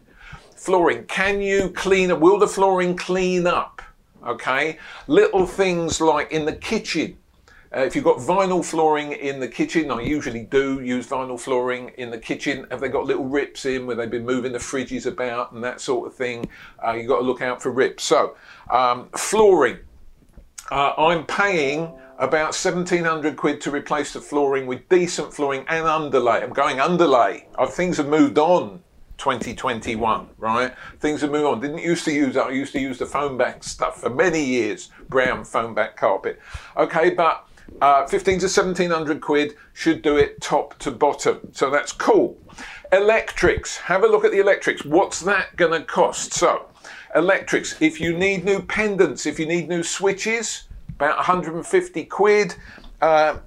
Flooring. 0.56 1.06
Can 1.06 1.42
you 1.42 1.70
clean 1.70 2.12
up? 2.12 2.20
Will 2.20 2.40
the 2.40 2.48
flooring 2.48 2.96
clean 2.96 3.48
up? 3.48 3.82
Okay. 4.26 4.80
Little 5.08 5.46
things 5.46 6.00
like 6.00 6.32
in 6.32 6.46
the 6.46 6.56
kitchen 6.56 7.18
uh, 7.76 7.82
if 7.82 7.96
you've 7.96 8.04
got 8.04 8.18
vinyl 8.18 8.64
flooring 8.64 9.14
in 9.14 9.40
the 9.40 9.48
kitchen, 9.48 9.90
I 9.90 10.02
usually 10.02 10.44
do 10.44 10.80
use 10.82 11.08
vinyl 11.08 11.40
flooring 11.40 11.90
in 11.98 12.12
the 12.12 12.20
kitchen. 12.20 12.68
Have 12.70 12.82
they 12.82 12.90
got 12.90 13.06
little 13.06 13.26
rips 13.26 13.66
in 13.66 13.88
where 13.88 13.96
they've 13.96 14.12
been 14.12 14.26
moving 14.26 14.52
the 14.52 14.60
fridges 14.60 15.08
about 15.08 15.54
and 15.54 15.64
that 15.64 15.82
sort 15.82 16.08
of 16.08 16.16
thing? 16.16 16.50
Uh, 16.86 16.94
you've 16.94 17.08
got 17.08 17.18
to 17.18 17.24
look 17.24 17.42
out 17.42 17.64
for 17.64 17.72
rips. 17.72 18.04
So, 18.04 18.36
um, 18.70 19.10
flooring. 19.16 19.80
Uh, 20.72 20.94
I'm 20.98 21.26
paying 21.26 21.92
about 22.20 22.54
1700 22.54 23.36
quid 23.36 23.60
to 23.62 23.72
replace 23.72 24.14
the 24.14 24.22
flooring 24.22 24.68
with 24.68 24.88
decent 24.88 25.34
flooring 25.34 25.66
and 25.68 25.86
underlay. 25.88 26.44
I'm 26.44 26.54
going 26.54 26.80
underlay. 26.80 27.48
Uh, 27.58 27.66
things 27.66 27.98
have 27.98 28.08
moved 28.08 28.38
on 28.38 28.84
2021, 29.18 30.30
right? 30.38 30.74
Things 31.00 31.22
have 31.22 31.32
moved 31.32 31.46
on. 31.46 31.60
Didn't 31.60 31.80
used 31.80 32.06
to 32.06 32.12
use 32.12 32.36
that. 32.36 32.48
I 32.48 32.52
used 32.52 32.74
to 32.74 32.80
use 32.80 33.00
the 33.00 33.06
foam 33.06 33.38
back 33.38 33.64
stuff 33.64 34.02
for 34.02 34.10
many 34.10 34.44
years, 34.44 34.90
brown 35.10 35.44
foam 35.44 35.74
back 35.74 35.98
carpet. 35.98 36.40
Okay, 36.78 37.10
but 37.10 37.48
uh, 37.82 38.06
15 38.08 38.40
to 38.40 38.46
1700 38.46 39.22
quid 39.22 39.56
should 39.74 40.02
do 40.02 40.18
it 40.18 40.42
top 40.42 40.78
to 40.80 40.92
bottom. 40.92 41.40
So 41.52 41.70
that's 41.70 41.92
cool. 41.92 42.38
Electrics. 42.92 43.78
Have 43.78 44.04
a 44.04 44.08
look 44.08 44.24
at 44.24 44.32
the 44.32 44.40
electrics. 44.40 44.86
What's 44.86 45.22
that 45.22 45.56
to 45.72 45.88
cost? 45.88 46.34
So, 46.34 46.68
electrics. 47.16 47.82
If 47.82 48.00
you 48.00 48.18
need 48.18 48.46
new 48.46 48.62
pendants, 48.62 49.26
if 49.26 49.40
you 49.40 49.46
need 49.46 49.68
new 49.68 49.84
switches, 49.84 50.68
about 50.96 51.18
150 51.18 52.06
quid. 52.06 52.56
Uh, 53.02 53.38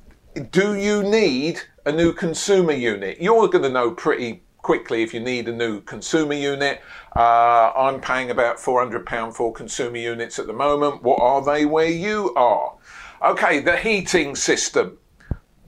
do 0.51 0.75
you 0.75 1.03
need 1.03 1.61
a 1.87 1.93
new 1.93 2.13
consumer 2.13 2.73
unit? 2.73 3.19
You're 3.21 3.49
to 3.63 3.71
know 3.71 3.91
pretty 3.93 4.43
quickly 4.59 5.03
if 5.03 5.15
you 5.15 5.21
need 5.21 5.49
a 5.49 5.53
new 5.53 5.81
consumer 5.81 6.35
unit. 6.35 6.83
Uh, 7.15 7.73
I'm 7.77 8.01
paying 8.01 8.31
about 8.31 8.57
£400 8.57 9.33
for 9.33 9.53
consumer 9.53 9.97
units 9.97 10.39
at 10.39 10.47
the 10.47 10.53
moment. 10.53 11.03
What 11.03 11.21
are 11.21 11.43
they 11.43 11.65
where 11.65 11.89
you 11.89 12.35
are? 12.35 12.75
Okay, 13.23 13.61
the 13.61 13.77
heating 13.77 14.37
system. 14.37 14.99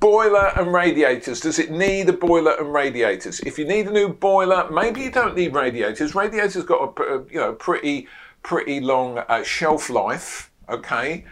Boiler 0.01 0.53
and 0.57 0.73
radiators. 0.73 1.41
Does 1.41 1.59
it 1.59 1.71
need 1.71 2.09
a 2.09 2.13
boiler 2.13 2.53
and 2.53 2.73
radiators? 2.73 3.41
If 3.41 3.59
you 3.59 3.65
need 3.65 3.89
a 3.89 3.91
new 3.91 4.11
boiler, 4.11 4.71
maybe 4.71 5.01
you 5.01 5.11
don't 5.11 5.35
need 5.35 5.55
radiators. 5.55 6.15
Radiators 6.15 6.63
got 6.65 6.99
a, 7.01 7.25
you 7.31 7.41
know 7.41 7.55
pretty 7.55 8.07
pretty 8.43 8.81
long 8.81 9.19
uh, 9.19 9.43
shelf 9.43 9.91
life. 9.91 10.53
Okay, 10.69 11.25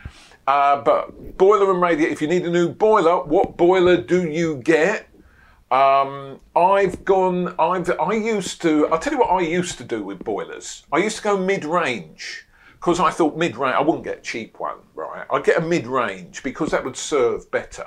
uh, 0.46 0.80
but 0.80 1.36
boiler 1.36 1.70
and 1.70 1.80
radiator. 1.80 2.12
If 2.12 2.22
you 2.22 2.28
need 2.28 2.44
a 2.46 2.50
new 2.50 2.70
boiler, 2.70 3.22
what 3.22 3.56
boiler 3.56 3.98
do 3.98 4.28
you 4.28 4.56
get? 4.56 5.08
Um, 5.70 6.40
I've 6.56 7.04
gone. 7.04 7.54
I've. 7.58 7.90
I 8.00 8.14
used 8.14 8.62
to. 8.62 8.88
I'll 8.88 8.98
tell 8.98 9.12
you 9.12 9.18
what 9.20 9.30
I 9.30 9.42
used 9.42 9.78
to 9.78 9.84
do 9.84 10.02
with 10.02 10.24
boilers. 10.24 10.84
I 10.90 10.98
used 10.98 11.18
to 11.18 11.22
go 11.22 11.36
mid-range 11.36 12.45
because 12.86 13.00
I 13.00 13.10
thought 13.10 13.36
mid-range, 13.36 13.74
I 13.74 13.80
wouldn't 13.80 14.04
get 14.04 14.18
a 14.18 14.20
cheap 14.20 14.60
one, 14.60 14.76
right? 14.94 15.26
I'd 15.28 15.42
get 15.42 15.58
a 15.58 15.60
mid-range 15.60 16.44
because 16.44 16.70
that 16.70 16.84
would 16.84 16.96
serve 16.96 17.50
better. 17.50 17.84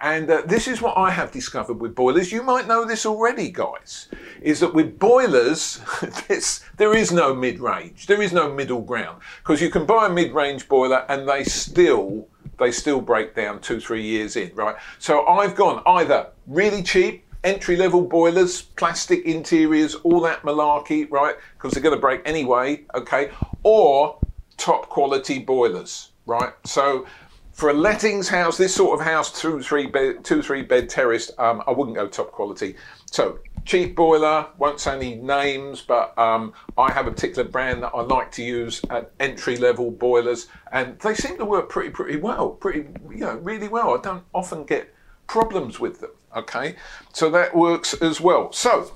And 0.00 0.30
uh, 0.30 0.42
this 0.46 0.68
is 0.68 0.80
what 0.80 0.96
I 0.96 1.10
have 1.10 1.32
discovered 1.32 1.80
with 1.80 1.96
boilers. 1.96 2.30
You 2.30 2.44
might 2.44 2.68
know 2.68 2.84
this 2.84 3.06
already, 3.06 3.50
guys. 3.50 4.08
Is 4.40 4.60
that 4.60 4.72
with 4.72 5.00
boilers, 5.00 5.80
there 6.76 6.94
is 6.94 7.10
no 7.10 7.34
mid-range. 7.34 8.06
There 8.06 8.22
is 8.22 8.32
no 8.32 8.52
middle 8.52 8.82
ground 8.82 9.20
because 9.42 9.60
you 9.60 9.68
can 9.68 9.84
buy 9.84 10.06
a 10.06 10.10
mid-range 10.10 10.68
boiler 10.68 11.04
and 11.08 11.28
they 11.28 11.42
still 11.42 12.28
they 12.60 12.70
still 12.70 13.00
break 13.00 13.34
down 13.34 13.60
two 13.60 13.80
three 13.80 14.02
years 14.02 14.36
in, 14.36 14.54
right? 14.54 14.76
So 15.00 15.26
I've 15.26 15.56
gone 15.56 15.82
either 15.86 16.28
really 16.46 16.84
cheap 16.84 17.24
entry 17.42 17.76
level 17.76 18.02
boilers, 18.02 18.62
plastic 18.62 19.24
interiors, 19.24 19.96
all 19.96 20.20
that 20.20 20.42
malarkey, 20.42 21.10
right? 21.10 21.34
Because 21.54 21.72
they're 21.72 21.82
going 21.82 21.94
to 21.96 22.00
break 22.00 22.20
anyway, 22.24 22.84
okay? 22.94 23.30
Or 23.64 24.18
top 24.56 24.88
quality 24.88 25.38
boilers, 25.38 26.10
right? 26.26 26.52
So 26.64 27.06
for 27.52 27.70
a 27.70 27.72
lettings 27.72 28.28
house, 28.28 28.58
this 28.58 28.74
sort 28.74 29.00
of 29.00 29.06
house, 29.06 29.40
two, 29.40 29.62
three 29.62 29.86
bed, 29.86 30.24
two, 30.24 30.42
three 30.42 30.62
bed 30.62 30.88
terraced, 30.90 31.38
um, 31.38 31.62
I 31.66 31.70
wouldn't 31.70 31.96
go 31.96 32.06
top 32.06 32.30
quality. 32.30 32.76
So 33.10 33.38
cheap 33.64 33.96
boiler, 33.96 34.46
won't 34.58 34.78
say 34.78 34.94
any 34.94 35.16
names, 35.16 35.80
but 35.80 36.16
um, 36.18 36.52
I 36.78 36.92
have 36.92 37.06
a 37.06 37.10
particular 37.10 37.48
brand 37.48 37.82
that 37.82 37.92
I 37.94 38.02
like 38.02 38.30
to 38.32 38.42
use 38.42 38.80
at 38.90 39.10
entry 39.20 39.56
level 39.56 39.90
boilers, 39.90 40.48
and 40.72 40.98
they 41.00 41.14
seem 41.14 41.38
to 41.38 41.44
work 41.44 41.68
pretty, 41.68 41.90
pretty 41.90 42.18
well, 42.18 42.50
pretty, 42.50 42.86
you 43.10 43.20
know, 43.20 43.36
really 43.36 43.68
well. 43.68 43.96
I 43.96 44.00
don't 44.00 44.24
often 44.34 44.64
get 44.64 44.94
problems 45.26 45.80
with 45.80 46.00
them. 46.00 46.10
Okay, 46.36 46.76
so 47.14 47.30
that 47.30 47.56
works 47.56 47.94
as 47.94 48.20
well. 48.20 48.52
So 48.52 48.92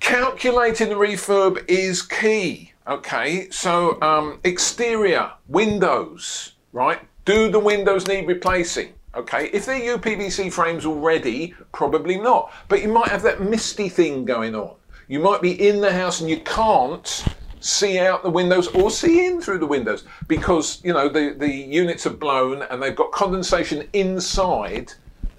calculating 0.00 0.90
the 0.90 0.94
refurb 0.94 1.64
is 1.66 2.02
key. 2.02 2.72
Okay, 2.88 3.50
so 3.50 4.00
um, 4.00 4.40
exterior 4.44 5.30
windows, 5.46 6.54
right? 6.72 6.98
Do 7.26 7.50
the 7.50 7.58
windows 7.58 8.08
need 8.08 8.26
replacing? 8.26 8.94
Okay, 9.14 9.50
if 9.52 9.66
they're 9.66 9.98
UPVC 9.98 10.50
frames 10.50 10.86
already, 10.86 11.54
probably 11.72 12.18
not. 12.18 12.50
But 12.68 12.80
you 12.80 12.88
might 12.88 13.08
have 13.08 13.20
that 13.22 13.42
misty 13.42 13.90
thing 13.90 14.24
going 14.24 14.54
on. 14.54 14.74
You 15.06 15.20
might 15.20 15.42
be 15.42 15.68
in 15.68 15.82
the 15.82 15.92
house 15.92 16.22
and 16.22 16.30
you 16.30 16.40
can't 16.40 17.24
see 17.60 17.98
out 17.98 18.22
the 18.22 18.30
windows 18.30 18.68
or 18.68 18.90
see 18.90 19.26
in 19.26 19.42
through 19.42 19.58
the 19.58 19.66
windows 19.66 20.04
because 20.26 20.82
you 20.82 20.92
know 20.92 21.08
the, 21.08 21.34
the 21.36 21.50
units 21.50 22.06
are 22.06 22.10
blown 22.10 22.62
and 22.62 22.82
they've 22.82 22.96
got 22.96 23.10
condensation 23.12 23.86
inside 23.92 24.92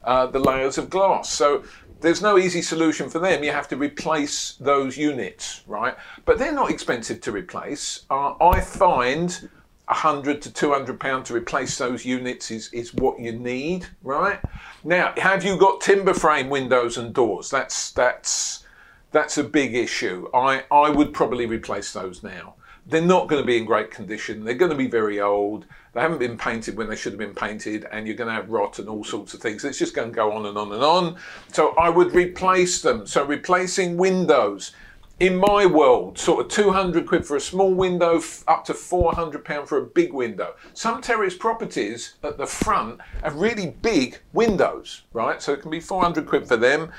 uh, 0.04 0.28
the 0.28 0.40
layers 0.40 0.78
of 0.78 0.90
glass. 0.90 1.32
So 1.32 1.64
there's 2.02 2.22
no 2.22 2.38
easy 2.38 2.62
solution 2.62 3.10
for 3.10 3.20
them. 3.20 3.44
You 3.44 3.52
have 3.52 3.68
to 3.70 3.78
replace 3.78 4.54
those 4.60 4.98
units, 4.98 5.62
right? 5.68 5.96
But 6.26 6.38
they're 6.38 6.54
not 6.54 6.72
expensive 6.72 7.22
to 7.22 7.32
replace. 7.32 8.06
Uh, 8.10 8.36
I 8.42 8.62
find 8.62 9.50
100 9.86 10.42
to 10.44 10.54
200 10.54 11.00
pound 11.00 11.26
to 11.26 11.34
replace 11.34 11.78
those 11.78 12.06
units 12.06 12.52
is, 12.52 12.72
is 12.74 12.94
what 12.94 13.20
you 13.20 13.32
need, 13.32 13.88
right? 14.04 14.40
Now, 14.84 15.14
have 15.18 15.44
you 15.44 15.58
got 15.58 15.82
timber 15.82 16.14
frame 16.14 16.50
windows 16.50 16.98
and 16.98 17.14
doors? 17.14 17.50
That's 17.50 17.92
that's 17.92 18.64
that's 19.12 19.40
a 19.40 19.44
big 19.44 19.74
issue. 19.74 20.30
I, 20.34 20.64
I 20.72 20.90
would 20.92 21.14
probably 21.14 21.48
replace 21.48 21.92
those 21.92 22.22
now. 22.22 22.54
They're 22.90 23.02
not 23.02 23.28
going 23.28 23.42
to 23.42 23.46
be 23.46 23.58
in 23.58 23.66
great 23.66 23.92
condition. 23.92 24.44
They're 24.44 24.56
going 24.56 24.72
to 24.72 24.78
be 24.78 24.88
very 24.88 25.22
old. 25.22 25.66
They 25.94 26.02
haven't 26.02 26.18
been 26.18 26.38
painted 26.38 26.76
when 26.76 26.90
they 26.90 26.96
should 26.96 27.14
have 27.14 27.20
been 27.20 27.36
painted, 27.36 27.86
and 27.92 28.08
you're 28.08 28.16
going 28.16 28.30
to 28.30 28.34
have 28.34 28.50
rot 28.50 28.80
and 28.80 28.90
all 28.90 29.04
sorts 29.04 29.34
of 29.34 29.42
things. 29.42 29.64
It's 29.64 29.78
just 29.78 29.94
going 29.94 30.10
to 30.10 30.16
go 30.16 30.32
on 30.32 30.48
and 30.48 30.58
on 30.58 30.72
and 30.72 30.84
on. 30.84 31.18
So 31.52 31.76
I 31.76 31.90
would 31.90 32.14
replace 32.14 32.82
them. 32.82 33.06
So 33.06 33.24
replacing 33.24 33.98
windows 33.98 34.74
in 35.20 35.36
my 35.36 35.66
world, 35.66 36.18
sort 36.18 36.46
of 36.46 36.50
200 36.50 37.06
quid 37.06 37.26
for 37.26 37.36
a 37.36 37.42
small 37.42 37.74
window, 37.74 38.22
up 38.48 38.64
to 38.66 38.74
400 38.74 39.44
pound 39.44 39.68
for 39.68 39.78
a 39.78 39.86
big 39.86 40.14
window. 40.14 40.56
Some 40.74 41.02
terrace 41.02 41.36
properties 41.36 42.16
at 42.24 42.38
the 42.38 42.48
front 42.48 43.02
have 43.22 43.36
really 43.36 43.76
big 43.82 44.20
windows, 44.32 45.04
right? 45.12 45.42
So 45.42 45.52
it 45.52 45.62
can 45.62 45.72
be 45.72 45.82
400 45.82 46.26
quid 46.26 46.48
for 46.48 46.56
them. 46.56 46.92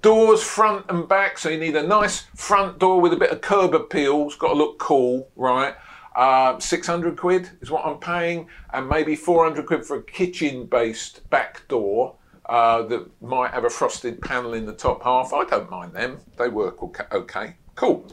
Doors 0.00 0.44
front 0.44 0.86
and 0.88 1.08
back, 1.08 1.38
so 1.38 1.48
you 1.48 1.58
need 1.58 1.74
a 1.74 1.82
nice 1.82 2.26
front 2.36 2.78
door 2.78 3.00
with 3.00 3.12
a 3.12 3.16
bit 3.16 3.30
of 3.30 3.40
curb 3.40 3.74
appeal. 3.74 4.26
It's 4.26 4.36
got 4.36 4.48
to 4.48 4.54
look 4.54 4.78
cool, 4.78 5.28
right? 5.34 5.74
Uh, 6.14 6.58
600 6.58 7.16
quid 7.16 7.50
is 7.60 7.70
what 7.70 7.84
I'm 7.84 7.98
paying, 7.98 8.48
and 8.72 8.88
maybe 8.88 9.16
400 9.16 9.66
quid 9.66 9.84
for 9.84 9.96
a 9.96 10.02
kitchen 10.02 10.66
based 10.66 11.28
back 11.30 11.66
door. 11.66 12.14
Uh, 12.46 12.82
that 12.82 13.06
might 13.20 13.50
have 13.50 13.64
a 13.64 13.70
frosted 13.70 14.22
panel 14.22 14.54
in 14.54 14.64
the 14.64 14.72
top 14.72 15.02
half. 15.02 15.34
I 15.34 15.44
don't 15.44 15.68
mind 15.68 15.92
them, 15.92 16.18
they 16.38 16.48
work 16.48 16.82
okay. 17.12 17.56
Cool. 17.74 18.06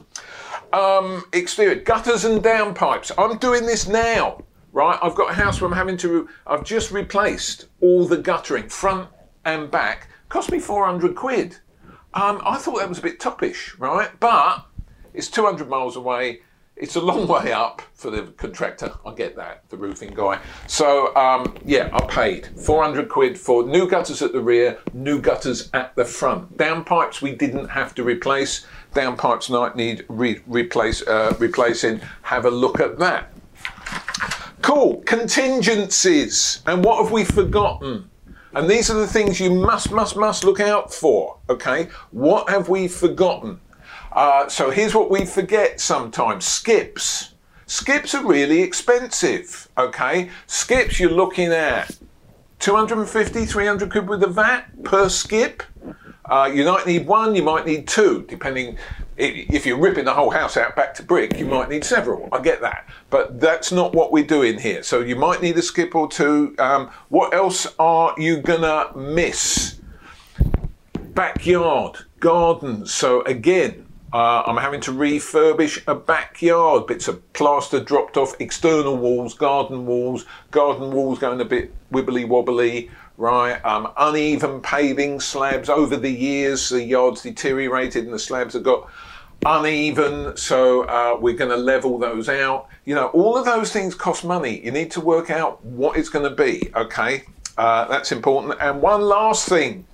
Um, 0.74 1.24
exterior 1.34 1.76
gutters 1.76 2.26
and 2.26 2.44
downpipes. 2.44 3.12
I'm 3.18 3.38
doing 3.38 3.66
this 3.66 3.88
now, 3.88 4.44
right? 4.74 5.00
I've 5.02 5.16
got 5.16 5.32
a 5.32 5.34
house 5.34 5.62
where 5.62 5.70
I'm 5.70 5.76
having 5.76 5.98
to. 5.98 6.30
I've 6.46 6.64
just 6.64 6.92
replaced 6.92 7.68
all 7.80 8.06
the 8.06 8.18
guttering, 8.18 8.70
front 8.70 9.10
and 9.46 9.72
back. 9.72 10.10
Cost 10.30 10.52
me 10.52 10.60
400 10.60 11.16
quid. 11.16 11.58
Um, 12.16 12.42
I 12.46 12.58
thought 12.58 12.80
that 12.80 12.88
was 12.88 13.00
a 13.00 13.02
bit 13.02 13.20
toppish, 13.20 13.78
right? 13.78 14.10
But 14.20 14.66
it's 15.14 15.28
200 15.30 15.68
miles 15.68 15.98
away. 15.98 16.42
It's 16.78 16.96
a 16.96 17.02
long 17.02 17.28
way 17.36 17.52
up 17.52 17.82
for 17.94 18.10
the 18.10 18.24
contractor. 18.38 18.94
I 19.06 19.14
get 19.14 19.36
that, 19.36 19.70
the 19.70 19.78
roofing 19.78 20.14
guy. 20.14 20.40
So 20.68 21.14
um, 21.16 21.56
yeah, 21.66 21.90
I 21.92 22.06
paid 22.06 22.48
400 22.48 23.10
quid 23.10 23.38
for 23.38 23.66
new 23.66 23.88
gutters 23.90 24.22
at 24.22 24.32
the 24.32 24.40
rear, 24.40 24.80
new 24.94 25.20
gutters 25.20 25.70
at 25.74 25.96
the 25.96 26.06
front. 26.06 26.58
Downpipes 26.58 27.22
we 27.22 27.36
didn't 27.36 27.68
have 27.68 27.94
to 27.96 28.04
replace. 28.04 28.66
Downpipes 28.94 29.50
might 29.50 29.76
need 29.76 30.06
re- 30.08 30.42
replace 30.48 31.06
uh, 31.06 31.36
replacing. 31.38 32.00
Have 32.22 32.46
a 32.46 32.52
look 32.52 32.80
at 32.80 32.98
that. 33.00 33.34
Cool. 34.62 35.02
Contingencies. 35.04 36.64
And 36.66 36.84
what 36.84 37.04
have 37.04 37.12
we 37.12 37.24
forgotten? 37.26 38.10
And 38.56 38.70
these 38.70 38.90
are 38.90 38.94
the 38.94 39.08
things 39.08 39.40
you 39.40 39.54
must, 39.54 39.92
must, 39.92 40.16
must 40.16 40.46
look 40.46 40.62
out 40.62 40.94
for. 40.94 41.38
Okay. 41.50 41.90
What 42.12 42.50
have 42.50 42.70
we 42.70 42.88
forgotten? 42.88 43.60
Uh, 44.14 44.48
so 44.48 44.72
here's 44.72 44.96
what 44.96 45.12
we 45.12 45.26
forget 45.26 45.82
sometimes 45.82 46.46
skips. 46.46 47.34
Skips 47.68 48.16
are 48.16 48.26
really 48.26 48.62
expensive, 48.62 49.68
okay? 49.78 50.30
Skips 50.48 51.00
you're 51.00 51.10
looking 51.10 51.52
at 51.52 51.92
250, 52.60 53.46
300 53.46 53.92
quid 53.92 54.08
with 54.08 54.22
the 54.22 54.28
VAT 54.28 54.84
per 54.84 55.10
skip. 55.10 55.64
Uh, 56.24 56.50
you 56.54 56.64
might 56.64 56.86
need 56.86 57.06
one, 57.06 57.36
you 57.36 57.44
might 57.44 57.66
need 57.66 57.88
two, 57.88 58.24
depending. 58.30 58.78
If 59.18 59.66
you're 59.66 59.80
ripping 59.80 60.06
the 60.06 60.14
whole 60.14 60.30
house 60.30 60.58
out 60.58 60.76
back 60.76 60.94
to 60.96 61.04
brick, 61.04 61.40
you 61.40 61.46
might 61.46 61.70
need 61.70 61.86
several. 61.86 62.28
I 62.34 62.42
get 62.42 62.60
that. 62.62 62.86
But 63.10 63.40
that's 63.40 63.72
not 63.72 63.94
what 63.94 64.12
we're 64.12 64.26
doing 64.26 64.60
here. 64.60 64.84
So 64.84 65.00
you 65.00 65.16
might 65.16 65.42
need 65.42 65.58
a 65.58 65.62
skip 65.62 65.96
or 65.96 66.10
two. 66.10 66.54
Um, 66.60 66.90
what 67.08 67.34
else 67.34 67.66
are 67.80 68.14
you 68.18 68.42
going 68.42 68.62
to 68.62 68.92
miss? 68.98 69.80
Backyard, 71.14 72.00
gardens. 72.20 72.94
So 72.94 73.22
again, 73.22 73.86
uh, 74.12 74.44
I'm 74.46 74.58
having 74.58 74.82
to 74.82 74.92
refurbish 74.92 75.84
a 75.88 75.96
backyard, 75.96 76.88
bits 76.88 77.08
of 77.08 77.34
plaster 77.34 77.82
dropped 77.82 78.18
off, 78.18 78.34
external 78.40 78.96
walls, 78.96 79.34
garden 79.34 79.86
walls, 79.86 80.26
garden 80.52 80.92
walls 80.92 81.20
going 81.20 81.42
a 81.42 81.46
bit 81.46 81.74
wibbly 81.92 82.28
wobbly, 82.28 82.90
right? 83.18 83.64
Um, 83.66 83.92
uneven 83.98 84.62
paving 84.62 85.20
slabs 85.20 85.70
over 85.70 85.96
the 85.98 86.12
years, 86.12 86.70
the 86.70 86.84
yard's 86.84 87.22
deteriorated 87.22 88.06
and 88.06 88.14
the 88.14 88.20
slabs 88.20 88.54
have 88.54 88.64
got 88.64 88.90
uneven, 89.46 90.36
so 90.36 90.84
uh, 90.84 91.18
we're 91.20 91.36
going 91.36 91.52
to 91.52 91.58
level 91.58 92.00
those 92.00 92.30
out. 92.30 92.68
You 92.86 92.96
know, 92.96 93.08
all 93.08 93.38
of 93.38 93.46
those 93.46 93.72
things 93.72 93.96
cost 93.96 94.26
money. 94.26 94.64
You 94.64 94.72
need 94.72 94.92
to 94.92 95.02
work 95.02 95.30
out 95.30 95.64
what 95.64 95.98
it's 95.98 96.10
going 96.10 96.28
to 96.30 96.36
be, 96.36 96.70
okay? 96.76 97.24
Uh, 97.58 97.86
that's 97.86 98.12
important. 98.12 98.56
And 98.60 98.82
one 98.82 99.02
last 99.02 99.48
thing 99.48 99.86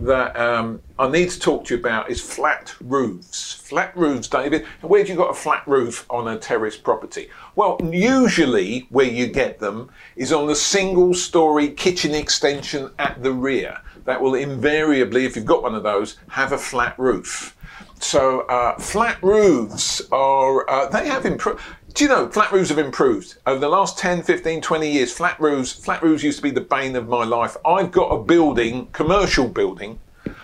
that 0.00 0.36
um, 0.36 0.80
I 0.98 1.08
need 1.08 1.30
to 1.30 1.40
talk 1.40 1.64
to 1.66 1.74
you 1.74 1.80
about 1.80 2.10
is 2.10 2.20
flat 2.20 2.74
roofs. 2.80 3.54
Flat 3.54 3.96
roofs, 3.96 4.28
David. 4.28 4.64
Where 4.82 5.02
do 5.02 5.10
you 5.10 5.16
got 5.16 5.30
a 5.30 5.34
flat 5.34 5.66
roof 5.66 6.06
on 6.10 6.28
a 6.28 6.38
terrace 6.38 6.76
property? 6.76 7.28
Well, 7.54 7.78
usually 7.82 8.86
where 8.90 9.06
you 9.06 9.26
get 9.26 9.58
them 9.58 9.90
is 10.16 10.32
on 10.32 10.46
the 10.46 10.54
single 10.54 11.14
story 11.14 11.70
kitchen 11.70 12.14
extension 12.14 12.90
at 12.98 13.22
the 13.22 13.32
rear. 13.32 13.78
That 14.04 14.20
will 14.20 14.34
invariably, 14.34 15.24
if 15.24 15.34
you've 15.34 15.46
got 15.46 15.62
one 15.62 15.74
of 15.74 15.82
those, 15.82 16.18
have 16.28 16.52
a 16.52 16.58
flat 16.58 16.96
roof. 16.98 17.55
So 17.98 18.40
uh, 18.42 18.78
flat 18.78 19.22
roofs 19.22 20.02
are, 20.12 20.68
uh, 20.68 20.88
they 20.88 21.08
have 21.08 21.26
improved 21.26 21.62
do 21.96 22.04
you 22.04 22.10
know 22.10 22.28
flat 22.28 22.52
roofs 22.52 22.68
have 22.68 22.78
improved? 22.78 23.38
Over 23.46 23.58
the 23.58 23.70
last 23.70 23.96
10 23.96 24.22
15 24.22 24.60
20 24.60 24.92
years 24.92 25.12
flat 25.12 25.40
roofs 25.40 25.72
flat 25.72 26.02
roofs 26.02 26.22
used 26.22 26.36
to 26.36 26.42
be 26.42 26.50
the 26.50 26.60
bane 26.60 26.94
of 26.94 27.08
my 27.08 27.24
life. 27.24 27.56
I've 27.64 27.90
got 27.90 28.08
a 28.08 28.22
building 28.22 28.88
commercial 28.92 29.48
building 29.48 29.98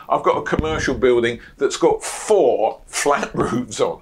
i've 0.08 0.22
got 0.22 0.36
a 0.36 0.42
commercial 0.42 0.94
building 0.94 1.40
that's 1.58 1.76
got 1.76 2.02
four 2.02 2.80
flat 2.86 3.34
roofs 3.34 3.80
on. 3.80 4.00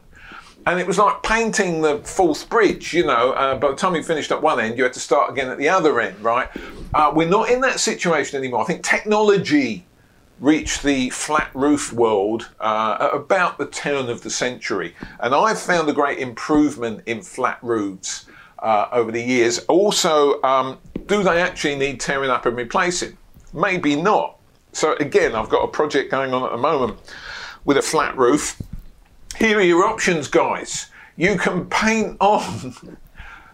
And 0.66 0.78
it 0.78 0.86
was 0.86 0.98
like 0.98 1.22
painting 1.22 1.80
the 1.80 1.98
Forth 1.98 2.48
Bridge 2.48 2.94
you 2.94 3.04
know 3.04 3.32
uh, 3.32 3.56
by 3.56 3.70
the 3.70 3.76
time 3.76 3.96
you 3.96 4.02
finished 4.04 4.30
at 4.30 4.40
one 4.40 4.60
end 4.60 4.78
you 4.78 4.84
had 4.84 4.92
to 4.92 5.00
start 5.00 5.32
again 5.32 5.48
at 5.48 5.58
the 5.58 5.68
other 5.68 6.00
end 6.00 6.20
right? 6.20 6.48
Uh, 6.94 7.12
we're 7.14 7.28
not 7.28 7.50
in 7.50 7.60
that 7.62 7.80
situation 7.80 8.38
anymore. 8.38 8.62
I 8.62 8.64
think 8.64 8.84
technology 8.84 9.86
reached 10.40 10.82
the 10.82 11.10
flat 11.10 11.50
roof 11.54 11.92
world 11.92 12.50
uh, 12.60 12.96
at 12.98 13.14
about 13.14 13.58
the 13.58 13.66
turn 13.66 14.08
of 14.08 14.22
the 14.22 14.30
century. 14.30 14.94
And 15.20 15.34
I've 15.34 15.60
found 15.60 15.88
a 15.88 15.92
great 15.92 16.18
improvement 16.18 17.02
in 17.06 17.20
flat 17.20 17.58
roofs 17.62 18.26
uh, 18.58 18.88
over 18.90 19.12
the 19.12 19.22
years. 19.22 19.58
Also, 19.68 20.42
um, 20.42 20.78
do 21.06 21.22
they 21.22 21.40
actually 21.42 21.76
need 21.76 22.00
tearing 22.00 22.30
up 22.30 22.46
and 22.46 22.56
replacing? 22.56 23.16
Maybe 23.52 23.94
not. 23.96 24.38
So, 24.72 24.94
again, 24.94 25.34
I've 25.34 25.48
got 25.48 25.62
a 25.62 25.68
project 25.68 26.10
going 26.10 26.32
on 26.32 26.44
at 26.44 26.52
the 26.52 26.58
moment 26.58 26.98
with 27.64 27.76
a 27.76 27.82
flat 27.82 28.16
roof. 28.16 28.60
Here 29.38 29.58
are 29.58 29.62
your 29.62 29.84
options, 29.84 30.28
guys. 30.28 30.86
You 31.16 31.36
can 31.36 31.66
paint 31.66 32.16
on 32.20 32.74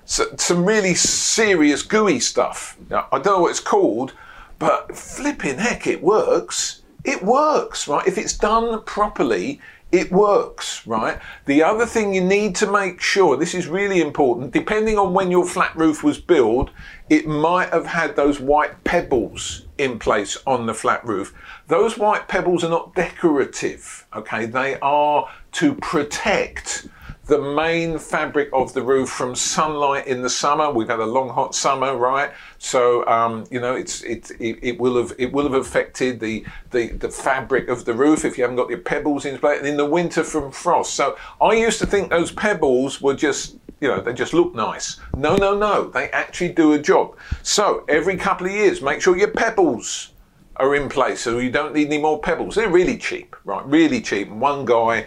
some 0.05 0.65
really 0.65 0.95
serious 0.95 1.83
gooey 1.83 2.21
stuff. 2.21 2.77
Now, 2.91 3.09
I 3.11 3.19
don't 3.19 3.35
know 3.35 3.41
what 3.41 3.51
it's 3.51 3.61
called, 3.61 4.13
but 4.59 4.97
flipping 4.97 5.59
heck, 5.59 5.87
it 5.87 6.03
works. 6.03 6.83
It 7.05 7.23
works, 7.23 7.87
right? 7.87 8.07
If 8.07 8.19
it's 8.19 8.37
done 8.37 8.83
properly, 8.83 9.61
it 9.93 10.11
works, 10.11 10.85
right? 10.87 11.21
The 11.45 11.63
other 11.63 11.87
thing 11.87 12.13
you 12.13 12.21
need 12.21 12.57
to 12.57 12.71
make 12.71 13.01
sure, 13.01 13.37
this 13.37 13.55
is 13.55 13.69
really 13.69 14.01
important, 14.01 14.53
depending 14.53 14.99
on 14.99 15.15
when 15.15 15.31
your 15.31 15.47
flat 15.47 15.77
roof 15.77 16.03
was 16.03 16.19
built, 16.19 16.71
it 17.09 17.27
might 17.27 17.71
have 17.71 17.87
had 17.87 18.17
those 18.17 18.41
white 18.41 18.83
pebbles 18.83 19.67
in 19.79 19.99
place 19.99 20.37
on 20.47 20.67
the 20.67 20.75
flat 20.75 21.05
roof. 21.05 21.33
Those 21.69 21.97
white 21.97 22.27
pebbles 22.27 22.65
are 22.65 22.71
not 22.71 22.95
decorative, 22.95 24.07
okay? 24.15 24.47
They 24.47 24.79
are 24.81 25.29
to 25.53 25.75
protect 25.75 26.89
the 27.27 27.41
main 27.41 27.99
fabric 27.99 28.49
of 28.53 28.73
the 28.73 28.83
roof 28.83 29.09
from 29.09 29.35
sunlight 29.35 30.07
in 30.07 30.23
the 30.23 30.31
summer. 30.31 30.71
We've 30.71 30.89
had 30.89 31.01
a 31.01 31.07
long 31.07 31.29
hot 31.29 31.55
summer, 31.55 31.97
right? 31.97 32.31
So 32.59 33.07
um, 33.07 33.45
you 33.51 33.61
know 33.61 33.75
it's 33.75 34.03
it, 34.03 34.31
it, 34.39 34.59
it 34.63 34.81
will 34.81 34.97
have 34.97 35.13
it 35.19 35.33
will 35.33 35.45
have 35.45 35.55
affected 35.55 36.21
the, 36.21 36.45
the 36.71 36.89
the 36.93 37.09
fabric 37.09 37.69
of 37.69 37.85
the 37.85 37.95
roof 37.95 38.25
if 38.25 38.39
you 38.39 38.45
haven't 38.45 38.57
got 38.57 38.71
your 38.71 38.79
pebbles 38.79 39.25
in 39.25 39.39
place. 39.39 39.59
And 39.59 39.67
in 39.67 39.77
the 39.77 39.87
winter 39.87 40.23
from 40.23 40.53
frost. 40.53 40.95
So 40.95 41.17
I 41.41 41.55
used 41.55 41.79
to 41.81 41.87
think 41.87 42.11
those 42.11 42.31
pebbles 42.31 43.01
were 43.01 43.15
just 43.15 43.57
you 43.81 43.89
know, 43.89 44.01
they 44.01 44.15
just 44.15 44.33
look 44.33 44.55
nice. 44.55 44.99
No, 45.15 45.37
no, 45.37 45.55
no. 45.55 45.91
They 45.91 46.09
actually 46.11 46.53
do 46.53 46.73
a 46.73 46.79
job. 46.79 47.17
So 47.43 47.85
every 47.89 48.17
couple 48.17 48.47
of 48.47 48.53
years, 48.53 48.81
make 48.81 49.03
sure 49.03 49.17
your 49.19 49.31
pebbles 49.31 50.13
are 50.57 50.75
in 50.75 50.89
place 50.89 51.21
so 51.21 51.39
you 51.39 51.51
don't 51.51 51.75
need 51.75 51.89
any 51.89 51.99
more 51.99 52.19
pebbles. 52.19 52.55
They're 52.55 52.71
really 52.71 52.97
cheap, 52.97 53.37
right? 53.45 53.65
Really 53.67 54.01
cheap. 54.01 54.31
One 54.31 54.65
guy 54.65 55.07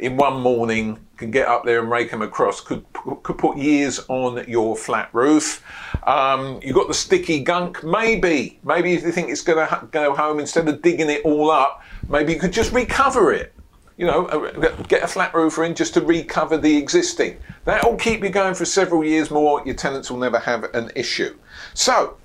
in 0.00 0.16
one 0.16 0.40
morning 0.40 0.98
can 1.16 1.30
get 1.30 1.46
up 1.46 1.64
there 1.64 1.80
and 1.80 1.90
rake 1.90 2.10
them 2.10 2.22
across. 2.22 2.60
Could 2.60 2.84
could 3.22 3.38
put 3.38 3.56
years 3.56 4.00
on 4.08 4.44
your 4.48 4.76
flat 4.76 5.10
roof. 5.12 5.62
Um, 6.04 6.60
you've 6.62 6.74
got 6.74 6.88
the 6.88 6.94
sticky 6.94 7.40
gunk. 7.40 7.84
Maybe 7.84 8.58
maybe 8.64 8.94
if 8.94 9.02
you 9.04 9.12
think 9.12 9.28
it's 9.28 9.42
going 9.42 9.66
to 9.66 9.88
go 9.90 10.14
home 10.14 10.40
instead 10.40 10.68
of 10.68 10.82
digging 10.82 11.10
it 11.10 11.22
all 11.24 11.50
up, 11.50 11.82
maybe 12.08 12.32
you 12.32 12.40
could 12.40 12.52
just 12.52 12.72
recover 12.72 13.32
it. 13.32 13.52
You 13.96 14.06
know, 14.06 14.26
uh, 14.26 14.82
get 14.84 15.02
a 15.02 15.06
flat 15.06 15.34
roofer 15.34 15.64
in 15.64 15.74
just 15.74 15.92
to 15.94 16.00
recover 16.00 16.56
the 16.56 16.74
existing. 16.74 17.36
That'll 17.66 17.96
keep 17.96 18.22
you 18.22 18.30
going 18.30 18.54
for 18.54 18.64
several 18.64 19.04
years 19.04 19.30
more. 19.30 19.62
Your 19.66 19.74
tenants 19.74 20.10
will 20.10 20.18
never 20.18 20.38
have 20.38 20.64
an 20.74 20.90
issue. 20.96 21.36
So 21.74 22.16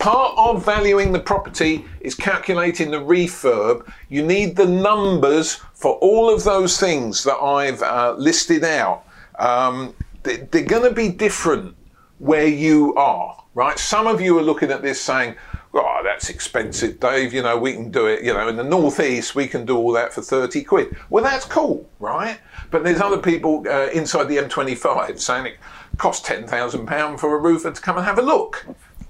Part 0.00 0.32
of 0.38 0.64
valuing 0.64 1.12
the 1.12 1.20
property 1.20 1.84
is 2.00 2.14
calculating 2.14 2.90
the 2.90 2.96
refurb. 2.96 3.86
You 4.08 4.22
need 4.22 4.56
the 4.56 4.64
numbers 4.66 5.56
for 5.74 5.96
all 5.96 6.32
of 6.32 6.42
those 6.42 6.80
things 6.80 7.22
that 7.24 7.36
I've 7.36 7.82
uh, 7.82 8.14
listed 8.16 8.64
out. 8.64 9.04
Um, 9.38 9.94
they're 10.22 10.64
going 10.64 10.84
to 10.84 10.94
be 10.94 11.10
different 11.10 11.76
where 12.18 12.46
you 12.46 12.94
are, 12.94 13.44
right? 13.54 13.78
Some 13.78 14.06
of 14.06 14.22
you 14.22 14.38
are 14.38 14.42
looking 14.42 14.70
at 14.70 14.80
this 14.80 14.98
saying, 14.98 15.36
oh, 15.74 16.00
that's 16.02 16.30
expensive, 16.30 16.98
Dave. 16.98 17.34
You 17.34 17.42
know, 17.42 17.58
we 17.58 17.74
can 17.74 17.90
do 17.90 18.06
it. 18.06 18.24
You 18.24 18.32
know, 18.32 18.48
in 18.48 18.56
the 18.56 18.64
northeast, 18.64 19.34
we 19.34 19.46
can 19.46 19.66
do 19.66 19.76
all 19.76 19.92
that 19.92 20.14
for 20.14 20.22
30 20.22 20.64
quid. 20.64 20.96
Well, 21.10 21.22
that's 21.22 21.44
cool, 21.44 21.86
right? 21.98 22.38
But 22.70 22.84
there's 22.84 23.02
other 23.02 23.18
people 23.18 23.64
uh, 23.68 23.88
inside 23.88 24.28
the 24.28 24.38
M25 24.38 25.20
saying 25.20 25.44
it 25.44 25.56
costs 25.98 26.26
£10,000 26.26 27.20
for 27.20 27.36
a 27.36 27.38
roofer 27.38 27.70
to 27.70 27.80
come 27.82 27.98
and 27.98 28.06
have 28.06 28.18
a 28.18 28.22
look. 28.22 28.66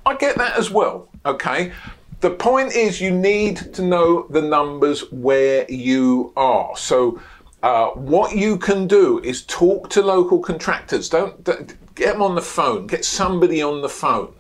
I 0.07 0.17
get 0.17 0.37
that 0.37 0.57
as 0.57 0.71
well, 0.71 1.09
okay? 1.27 1.73
The 2.21 2.31
point 2.31 2.75
is, 2.75 3.01
you 3.01 3.11
need 3.11 3.57
to 3.75 3.83
know 3.83 4.27
the 4.29 4.43
numbers 4.43 5.11
where 5.11 5.71
you 5.71 6.33
are. 6.37 6.77
So, 6.77 7.21
uh, 7.63 7.89
what 7.89 8.35
you 8.37 8.57
can 8.57 8.87
do 8.87 9.21
is 9.21 9.43
talk 9.43 9.91
to 9.91 10.03
local 10.03 10.39
contractors. 10.39 11.09
Don't, 11.09 11.43
don't, 11.45 11.77
get 11.95 12.13
them 12.15 12.23
on 12.23 12.35
the 12.35 12.43
phone. 12.43 12.87
Get 12.87 13.05
somebody 13.05 13.63
on 13.63 13.83
the 13.83 13.89
phone. 13.89 14.33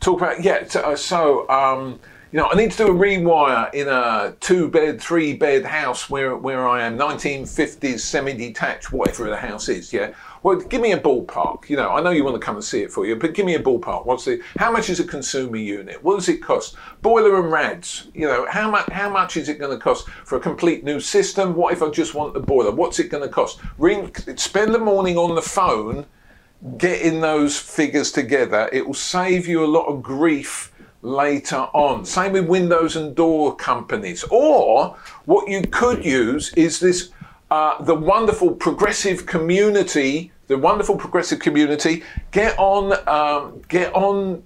Talk 0.00 0.20
about 0.20 0.42
yeah. 0.42 0.66
So, 0.66 0.94
so 0.94 1.48
um, 1.48 1.98
you 2.32 2.38
know, 2.38 2.48
I 2.50 2.54
need 2.54 2.70
to 2.72 2.76
do 2.76 2.86
a 2.88 2.94
rewire 2.94 3.72
in 3.72 3.88
a 3.88 4.34
two-bed, 4.40 5.00
three-bed 5.00 5.64
house 5.64 6.10
where 6.10 6.36
where 6.36 6.68
I 6.68 6.82
am, 6.84 6.98
1950s 6.98 8.00
semi-detached, 8.00 8.92
whatever 8.92 9.30
the 9.30 9.36
house 9.36 9.68
is. 9.68 9.92
Yeah, 9.92 10.12
well, 10.42 10.56
give 10.56 10.80
me 10.80 10.92
a 10.92 10.98
ballpark. 10.98 11.68
You 11.68 11.76
know, 11.76 11.90
I 11.90 12.00
know 12.00 12.10
you 12.10 12.24
want 12.24 12.34
to 12.34 12.44
come 12.44 12.56
and 12.56 12.64
see 12.64 12.82
it 12.82 12.92
for 12.92 13.06
you, 13.06 13.16
but 13.16 13.34
give 13.34 13.46
me 13.46 13.54
a 13.54 13.62
ballpark. 13.62 14.06
What's 14.06 14.24
the? 14.24 14.40
How 14.58 14.70
much 14.70 14.90
is 14.90 15.00
a 15.00 15.04
consumer 15.04 15.56
unit? 15.56 16.02
What 16.02 16.16
does 16.16 16.28
it 16.28 16.42
cost? 16.42 16.76
Boiler 17.02 17.40
and 17.40 17.50
rads. 17.50 18.08
You 18.14 18.26
know, 18.26 18.46
how 18.50 18.70
much? 18.70 18.88
How 18.90 19.10
much 19.10 19.36
is 19.36 19.48
it 19.48 19.58
going 19.58 19.76
to 19.76 19.82
cost 19.82 20.08
for 20.24 20.36
a 20.36 20.40
complete 20.40 20.84
new 20.84 21.00
system? 21.00 21.54
What 21.54 21.72
if 21.72 21.82
I 21.82 21.90
just 21.90 22.14
want 22.14 22.34
the 22.34 22.40
boiler? 22.40 22.70
What's 22.70 22.98
it 22.98 23.10
going 23.10 23.22
to 23.22 23.28
cost? 23.28 23.60
Ring. 23.78 24.14
Spend 24.36 24.74
the 24.74 24.78
morning 24.78 25.16
on 25.16 25.34
the 25.34 25.42
phone, 25.42 26.06
getting 26.78 27.20
those 27.20 27.58
figures 27.58 28.12
together. 28.12 28.68
It 28.72 28.86
will 28.86 28.94
save 28.94 29.46
you 29.46 29.64
a 29.64 29.66
lot 29.66 29.86
of 29.86 30.02
grief 30.02 30.72
later 31.02 31.68
on. 31.72 32.04
Same 32.04 32.32
with 32.32 32.46
windows 32.46 32.96
and 32.96 33.14
door 33.14 33.54
companies. 33.56 34.24
Or 34.30 34.96
what 35.24 35.48
you 35.48 35.62
could 35.62 36.04
use 36.04 36.52
is 36.54 36.80
this 36.80 37.10
uh, 37.50 37.82
the 37.82 37.94
wonderful 37.94 38.52
progressive 38.52 39.26
community 39.26 40.32
the 40.46 40.58
wonderful 40.58 40.96
progressive 40.96 41.38
community, 41.40 42.02
get 42.30 42.56
on, 42.58 42.92
um, 43.08 43.62
get 43.68 43.92
on 43.94 44.42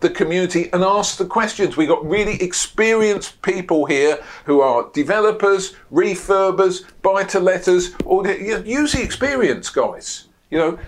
the 0.00 0.10
community 0.10 0.70
and 0.72 0.82
ask 0.82 1.18
the 1.18 1.26
questions. 1.26 1.76
We've 1.76 1.88
got 1.88 2.04
really 2.04 2.42
experienced 2.42 3.40
people 3.42 3.84
here 3.84 4.22
who 4.46 4.60
are 4.60 4.90
developers, 4.92 5.74
refurbers, 5.92 6.84
buy 7.02 7.24
to 7.24 7.40
letters, 7.40 7.94
or 8.04 8.26
use 8.26 8.92
the 8.92 9.02
experience, 9.02 9.68
guys. 9.68 10.28
You 10.50 10.58
know, 10.58 10.78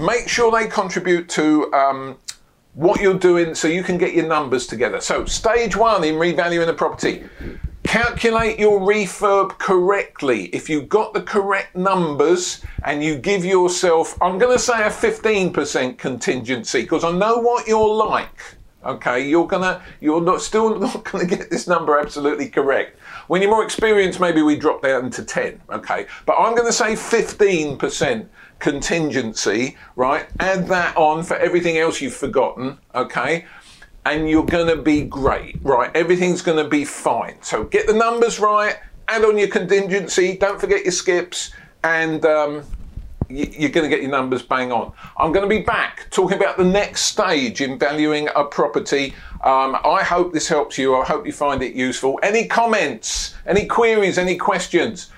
make 0.00 0.28
sure 0.28 0.50
they 0.50 0.68
contribute 0.68 1.28
to 1.30 1.72
um, 1.74 2.16
what 2.74 3.00
you're 3.00 3.18
doing 3.18 3.54
so 3.54 3.68
you 3.68 3.82
can 3.82 3.98
get 3.98 4.14
your 4.14 4.26
numbers 4.26 4.66
together. 4.66 5.00
So, 5.00 5.26
stage 5.26 5.76
one 5.76 6.02
in 6.04 6.14
revaluing 6.14 6.68
a 6.68 6.72
property 6.72 7.24
calculate 7.84 8.58
your 8.58 8.80
refurb 8.80 9.58
correctly. 9.58 10.44
If 10.46 10.68
you've 10.68 10.88
got 10.88 11.14
the 11.14 11.22
correct 11.22 11.76
numbers 11.76 12.62
and 12.84 13.02
you 13.02 13.16
give 13.16 13.44
yourself, 13.44 14.16
I'm 14.22 14.38
going 14.38 14.56
to 14.56 14.62
say 14.62 14.82
a 14.82 14.90
15% 14.90 15.98
contingency 15.98 16.82
because 16.82 17.04
I 17.04 17.12
know 17.12 17.38
what 17.38 17.66
you're 17.66 17.94
like. 17.94 18.56
Okay, 18.84 19.28
you're 19.28 19.46
gonna, 19.46 19.80
you're 20.00 20.20
not 20.20 20.40
still 20.40 20.76
not 20.80 21.04
gonna 21.04 21.24
get 21.24 21.50
this 21.50 21.68
number 21.68 21.98
absolutely 21.98 22.48
correct. 22.48 22.98
When 23.28 23.40
you're 23.40 23.50
more 23.50 23.62
experienced, 23.62 24.18
maybe 24.18 24.42
we 24.42 24.56
drop 24.56 24.82
down 24.82 25.10
to 25.10 25.24
10. 25.24 25.60
Okay, 25.70 26.06
but 26.26 26.34
I'm 26.36 26.56
going 26.56 26.66
to 26.66 26.72
say 26.72 26.94
15% 26.94 28.26
contingency. 28.58 29.76
Right, 29.94 30.26
add 30.40 30.66
that 30.68 30.96
on 30.96 31.22
for 31.22 31.36
everything 31.36 31.78
else 31.78 32.00
you've 32.00 32.14
forgotten. 32.14 32.78
Okay, 32.94 33.46
and 34.04 34.28
you're 34.28 34.44
going 34.44 34.66
to 34.66 34.82
be 34.82 35.02
great, 35.02 35.58
right? 35.62 35.94
Everything's 35.94 36.42
going 36.42 36.62
to 36.62 36.68
be 36.68 36.84
fine. 36.84 37.36
So 37.42 37.64
get 37.64 37.86
the 37.86 37.92
numbers 37.92 38.40
right, 38.40 38.76
add 39.08 39.24
on 39.24 39.38
your 39.38 39.48
contingency, 39.48 40.36
don't 40.36 40.60
forget 40.60 40.82
your 40.84 40.92
skips, 40.92 41.52
and 41.84 42.24
um, 42.24 42.64
you're 43.28 43.70
going 43.70 43.88
to 43.88 43.88
get 43.88 44.02
your 44.02 44.10
numbers 44.10 44.42
bang 44.42 44.72
on. 44.72 44.92
I'm 45.16 45.32
going 45.32 45.48
to 45.48 45.48
be 45.48 45.62
back 45.62 46.08
talking 46.10 46.36
about 46.36 46.56
the 46.56 46.64
next 46.64 47.02
stage 47.02 47.60
in 47.60 47.78
valuing 47.78 48.28
a 48.34 48.44
property. 48.44 49.14
Um, 49.44 49.76
I 49.84 50.02
hope 50.02 50.32
this 50.32 50.48
helps 50.48 50.78
you. 50.78 50.96
I 50.96 51.04
hope 51.04 51.26
you 51.26 51.32
find 51.32 51.62
it 51.62 51.74
useful. 51.74 52.18
Any 52.22 52.46
comments, 52.46 53.34
any 53.46 53.66
queries, 53.66 54.18
any 54.18 54.36
questions? 54.36 55.10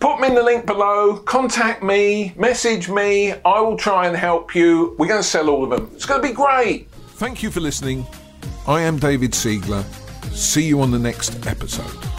Put 0.00 0.20
them 0.20 0.24
in 0.24 0.34
the 0.36 0.44
link 0.44 0.64
below, 0.64 1.16
contact 1.16 1.82
me, 1.82 2.32
message 2.36 2.88
me, 2.88 3.32
I 3.32 3.60
will 3.60 3.76
try 3.76 4.06
and 4.06 4.16
help 4.16 4.54
you. 4.54 4.94
We're 4.96 5.08
going 5.08 5.22
to 5.22 5.26
sell 5.26 5.50
all 5.50 5.64
of 5.64 5.70
them. 5.70 5.90
It's 5.92 6.06
going 6.06 6.22
to 6.22 6.28
be 6.28 6.32
great. 6.32 6.87
Thank 7.18 7.42
you 7.42 7.50
for 7.50 7.58
listening. 7.58 8.06
I 8.68 8.82
am 8.82 8.96
David 8.96 9.32
Siegler. 9.32 9.82
See 10.32 10.62
you 10.62 10.80
on 10.80 10.92
the 10.92 11.00
next 11.00 11.48
episode. 11.48 12.17